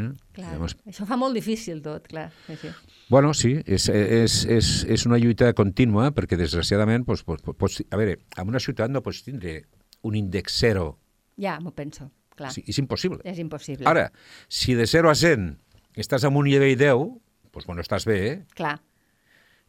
[0.00, 0.08] Eh?
[0.36, 2.28] Clar, Llavors, això fa molt difícil tot, clar.
[2.46, 2.70] Sí, sí.
[3.08, 7.96] Bueno, sí, és, és, és, és una lluita contínua perquè, desgraciadament, doncs, pots, pots, a
[8.00, 9.62] veure, en una ciutat no pots tindre
[10.02, 10.98] un índex zero.
[11.40, 12.52] Ja, m'ho penso, clar.
[12.54, 13.20] Sí, és impossible.
[13.24, 13.86] És impossible.
[13.88, 14.10] Ara,
[14.48, 15.50] si de 0 a 100
[15.96, 17.06] estàs en un nivell 10,
[17.52, 18.36] doncs, bueno, estàs bé, eh?
[18.56, 18.78] Clar,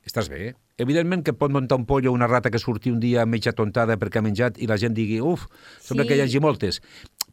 [0.08, 0.54] estàs bé.
[0.80, 4.22] Evidentment que pot muntar un pollo una rata que surti un dia mitja tontada perquè
[4.22, 5.48] ha menjat i la gent digui, uf,
[5.84, 6.08] sembla Sí.
[6.08, 6.82] que hi hagi moltes.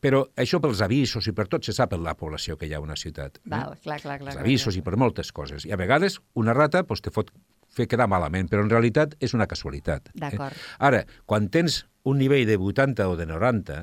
[0.05, 2.80] Però això pels avisos i per tot se sap per la població que hi ha
[2.84, 3.38] una ciutat.
[3.40, 3.48] eh?
[3.48, 4.34] val, clar, clar, clar.
[4.34, 4.82] Els clar, avisos clar.
[4.82, 5.64] i per moltes coses.
[5.64, 7.32] I a vegades una rata doncs, te fot
[7.74, 10.12] fer quedar malament, però en realitat és una casualitat.
[10.12, 10.20] eh?
[10.26, 10.55] D'acord.
[10.78, 13.78] Ara, quan tens un nivell de 80 o de 90,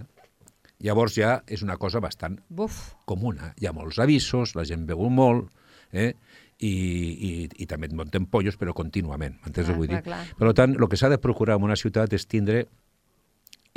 [0.85, 3.51] llavors ja és una cosa bastant Buf, comuna.
[3.59, 5.49] Hi ha molts avisos, la gent veu molt,
[5.91, 6.13] eh?
[6.61, 10.01] I, i, i també et munten pollos, però contínuament, m'entens Clar, què vull dir?
[10.05, 10.37] clar, clar.
[10.37, 12.67] Per tant, el que s'ha de procurar en una ciutat és tindre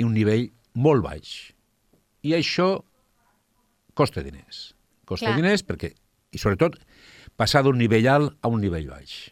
[0.05, 1.54] un nivell molt baix.
[2.25, 2.69] I això
[3.95, 4.73] costa diners.
[5.05, 5.39] Costa Clar.
[5.39, 5.93] diners perquè,
[6.33, 6.79] i sobretot,
[7.37, 9.29] passar d'un nivell alt a un nivell baix.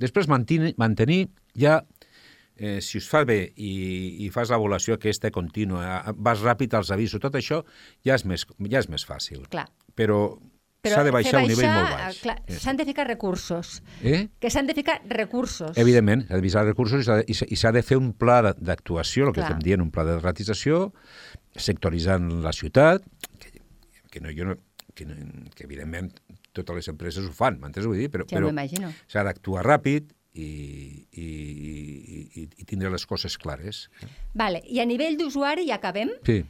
[0.00, 1.26] Després mantenir, mantenir
[1.58, 1.80] ja,
[2.56, 3.72] eh, si us fa bé i,
[4.24, 7.62] i fas l'avaluació aquesta contínua, vas ràpid als avisos, tot això
[8.06, 9.44] ja és més, ja és més fàcil.
[9.52, 9.66] clar.
[9.96, 10.38] Però,
[10.80, 12.20] Però s'ha de baixar a un nivell molt baix.
[12.48, 13.82] Eh, S'han de ficar recursos.
[14.00, 14.28] Eh?
[14.40, 15.76] Que s'han de ficar recursos.
[15.76, 19.34] Evidentment, s'ha de visar recursos i s'ha de, i de fer un pla d'actuació, el
[19.36, 20.94] que estem dient, un pla de ratització,
[21.56, 23.04] sectoritzant la ciutat,
[23.40, 23.50] que,
[24.10, 24.56] que, no, jo no,
[24.94, 25.16] que, no,
[25.56, 26.12] que evidentment
[26.52, 28.10] totes les empreses ho fan, m'entens vull dir?
[28.10, 28.50] Però, Ja però
[29.10, 30.46] s'ha d'actuar ràpid i,
[31.10, 33.88] i, i, i, tindre les coses clares.
[34.02, 34.08] eh?
[34.34, 34.62] Vale.
[34.66, 36.12] I a nivell d'usuari ja acabem.
[36.26, 36.40] Sí.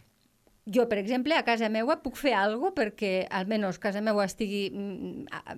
[0.70, 4.68] Jo, per exemple, a casa meua puc fer alguna perquè almenys casa meua estigui...
[4.70, 5.57] mm, a-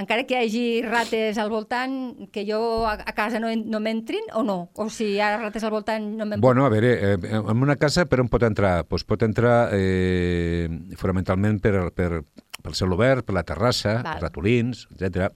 [0.00, 4.24] encara que hi hagi rates al voltant, que jo a, a casa no, no m'entrin
[4.34, 4.70] o no?
[4.80, 7.76] O si hi ha rates al voltant no me'n Bueno, a veure, eh, en una
[7.76, 8.86] casa per on pot entrar?
[8.88, 12.22] Pues pot entrar eh, fonamentalment per, per,
[12.62, 14.14] pel celobert, per la terrassa, Val.
[14.16, 15.28] els ratolins, etc.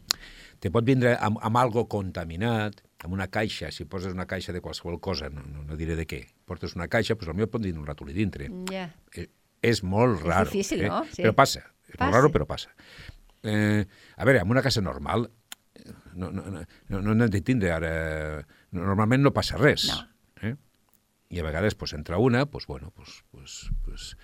[0.61, 4.61] Te pot vindre amb, amb algo contaminat, amb una caixa, si poses una caixa de
[4.65, 7.81] qualsevol cosa, no, no, no diré de què, portes una caixa, doncs potser pot vindre
[7.81, 8.49] un ratolí dintre.
[8.73, 8.89] Ja.
[9.17, 9.29] Eh,
[9.61, 10.49] és molt És raro.
[10.51, 10.89] difícil, eh?
[10.89, 11.05] no?
[11.13, 11.23] Sí.
[11.25, 11.61] Però passa.
[11.91, 12.05] És Passa.
[12.09, 12.71] molt raro, però passa.
[13.43, 13.87] Eh,
[14.17, 15.31] a veure, en una casa normal
[16.15, 17.93] no, no, no, no, no hem de tindre ara...
[18.77, 19.89] Normalment no passa res.
[19.89, 20.05] No.
[20.47, 20.55] Eh?
[21.31, 24.17] I a vegades pues, entra una, pues, bueno, pues, pues, pues,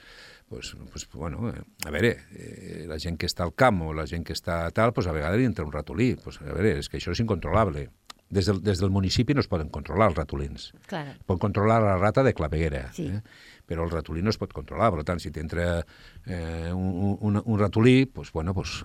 [0.49, 4.07] pues, pues, bueno, eh, a veure, eh, la gent que està al camp o la
[4.07, 6.15] gent que està tal, pues, a vegades hi entra un ratolí.
[6.23, 7.89] Pues, a veure, és que això és incontrolable.
[8.29, 10.73] Des del, des del municipi no es poden controlar els ratolins.
[10.91, 11.15] Clar.
[11.31, 13.07] Pot controlar la rata de claveguera, Sí.
[13.07, 13.23] eh?
[13.67, 14.93] però el ratolí no es pot controlar.
[14.95, 15.81] Per tant, si t'entra
[16.27, 18.85] eh, un, un, un ratolí, pues, bueno, pues,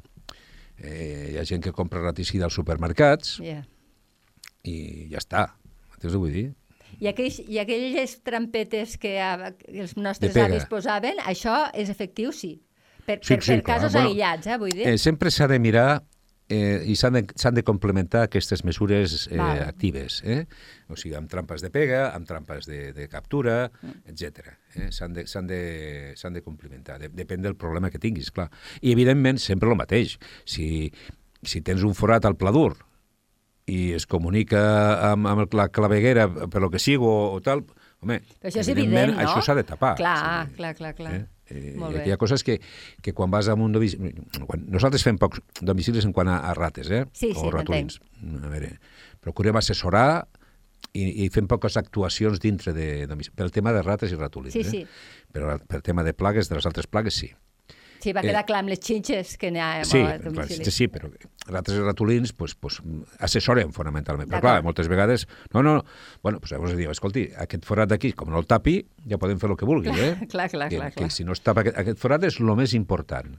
[0.83, 3.61] eh, hi ha gent que compra raticida als supermercats Ja.
[4.63, 5.45] i ja està.
[5.95, 6.47] Entens què vull dir?
[6.99, 12.33] I, aquells, I aquelles trampetes que, a, que els nostres avis posaven, això és efectiu,
[12.35, 12.57] sí.
[13.05, 14.87] Per, Sí, per, sí, per clar, casos bueno, aïllats, eh, vull dir.
[14.87, 16.03] Eh, sempre s'ha de mirar
[16.51, 17.23] eh, i s'han de,
[17.55, 19.63] de complementar aquestes mesures eh, Val.
[19.69, 20.43] actives, eh?
[20.91, 23.71] o sigui, amb trampes de pega, amb trampes de, de captura,
[24.11, 24.51] etc.
[24.75, 24.89] Eh?
[24.91, 25.61] S'han de, de,
[26.15, 28.49] de complementar, de, depèn del problema que tinguis, clar.
[28.81, 30.17] I, evidentment, sempre el mateix.
[30.45, 30.91] Si,
[31.41, 32.73] si tens un forat al pla dur
[33.71, 34.59] i es comunica
[35.11, 37.63] amb, amb la claveguera per lo que sigui o, o tal,
[38.01, 39.29] home, Però això és evidentment, evident, no?
[39.29, 39.93] això s'ha de tapar.
[39.99, 40.55] Clar, Sí.
[40.57, 41.13] clar, clar, clar.
[41.15, 41.27] Eh?
[41.51, 42.05] Eh, Molt bé.
[42.07, 42.57] hi ha coses que,
[43.03, 44.13] que quan vas a un domicili...
[44.47, 47.03] Quan, nosaltres fem pocs domicilis en quant a, a rates, eh?
[47.11, 47.99] Sí, sí, o ratolins.
[48.41, 48.75] A veure,
[49.23, 50.25] procurem assessorar
[50.93, 54.55] i, i fem poques actuacions dintre de domicili, pel tema de rates i ratolins.
[54.55, 54.71] Sí, eh?
[54.71, 55.27] sí.
[55.31, 57.31] Però per tema de plagues, de les altres plagues, sí.
[58.01, 60.65] Sí, va quedar clar amb les xinxes que n'hi ha Eh, Sí, clar, domicili.
[60.65, 62.79] sí, sí, però i ratolins pues, pues,
[63.19, 64.29] assessorem fonamentalment.
[64.29, 65.27] Però clar, moltes vegades...
[65.53, 65.85] No, no, no.
[66.23, 68.79] Bueno, pues llavors diu, escolti, aquest forat d'aquí, com no el tapi,
[69.09, 70.13] ja podem fer el que vulgui, eh?
[70.33, 71.11] clar, clar, que, clar, que clar.
[71.11, 73.33] si no es tapa aquest, aquest forat és el més important.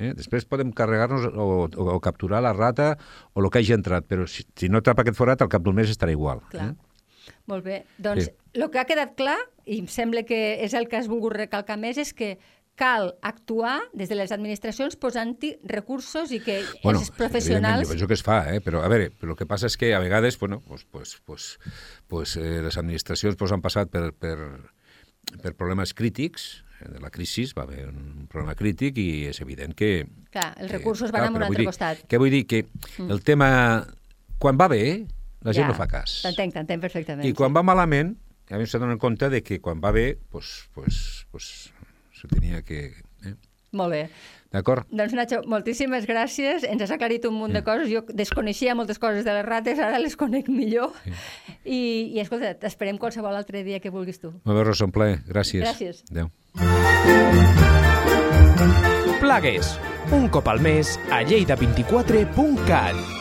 [0.00, 0.14] Eh?
[0.16, 2.94] Després podem carregar-nos o, o, o capturar la rata
[3.34, 5.76] o el que hagi entrat, però si, si no tapa aquest forat, al cap d'un
[5.76, 6.40] mes estarà igual.
[6.52, 6.70] Clar.
[6.70, 7.34] Eh?
[7.50, 7.82] Molt bé.
[7.98, 8.30] Doncs Sí.
[8.54, 9.36] el que ha quedat clar,
[9.66, 12.38] i em sembla que és el que has volgut recalcar més, és que
[12.80, 17.84] cal actuar des de les administracions posant-hi recursos i que Bueno, els professionals...
[17.84, 18.62] jo penso que es fa, eh?
[18.64, 21.58] però a veure, però el que passa és que a vegades, bueno, pues, pues, pues,
[22.08, 24.38] pues, eh, les administracions pues, han passat per, per,
[25.42, 29.76] per problemes crítics, eh, de la crisi va haver un problema crític i és evident
[29.76, 30.06] que...
[30.32, 32.00] Clar, els que- recursos van a un altre dir, costat.
[32.08, 32.46] Què vull dir?
[32.48, 32.64] Que
[33.04, 33.50] el tema...
[34.40, 35.04] Quan va bé,
[35.44, 36.22] la gent Ja, no fa cas.
[36.24, 37.28] T'entenc, t'entenc perfectament.
[37.28, 38.14] I quan va malament,
[38.48, 41.68] a mi se donen compte de que quan va bé, pues, pues, pues,
[42.20, 42.92] se tenia que...
[43.24, 43.34] Eh?
[43.72, 44.02] Molt bé.
[44.50, 44.86] D'acord?
[44.90, 46.64] Doncs, Nacho, moltíssimes gràcies.
[46.66, 47.86] Ens has aclarit un munt de coses.
[47.92, 50.96] Jo desconeixia moltes coses de les rates, ara les conec millor.
[51.62, 54.32] I, i escolta, t'esperem qualsevol altre dia que vulguis tu.
[54.42, 55.22] Molt bé, Rosa, un plaer.
[55.28, 55.62] Gràcies.
[55.62, 56.02] Gràcies.
[56.10, 56.32] Adéu.
[59.22, 59.76] Plagues,
[60.16, 63.19] un cop al mes a lleida24.cat.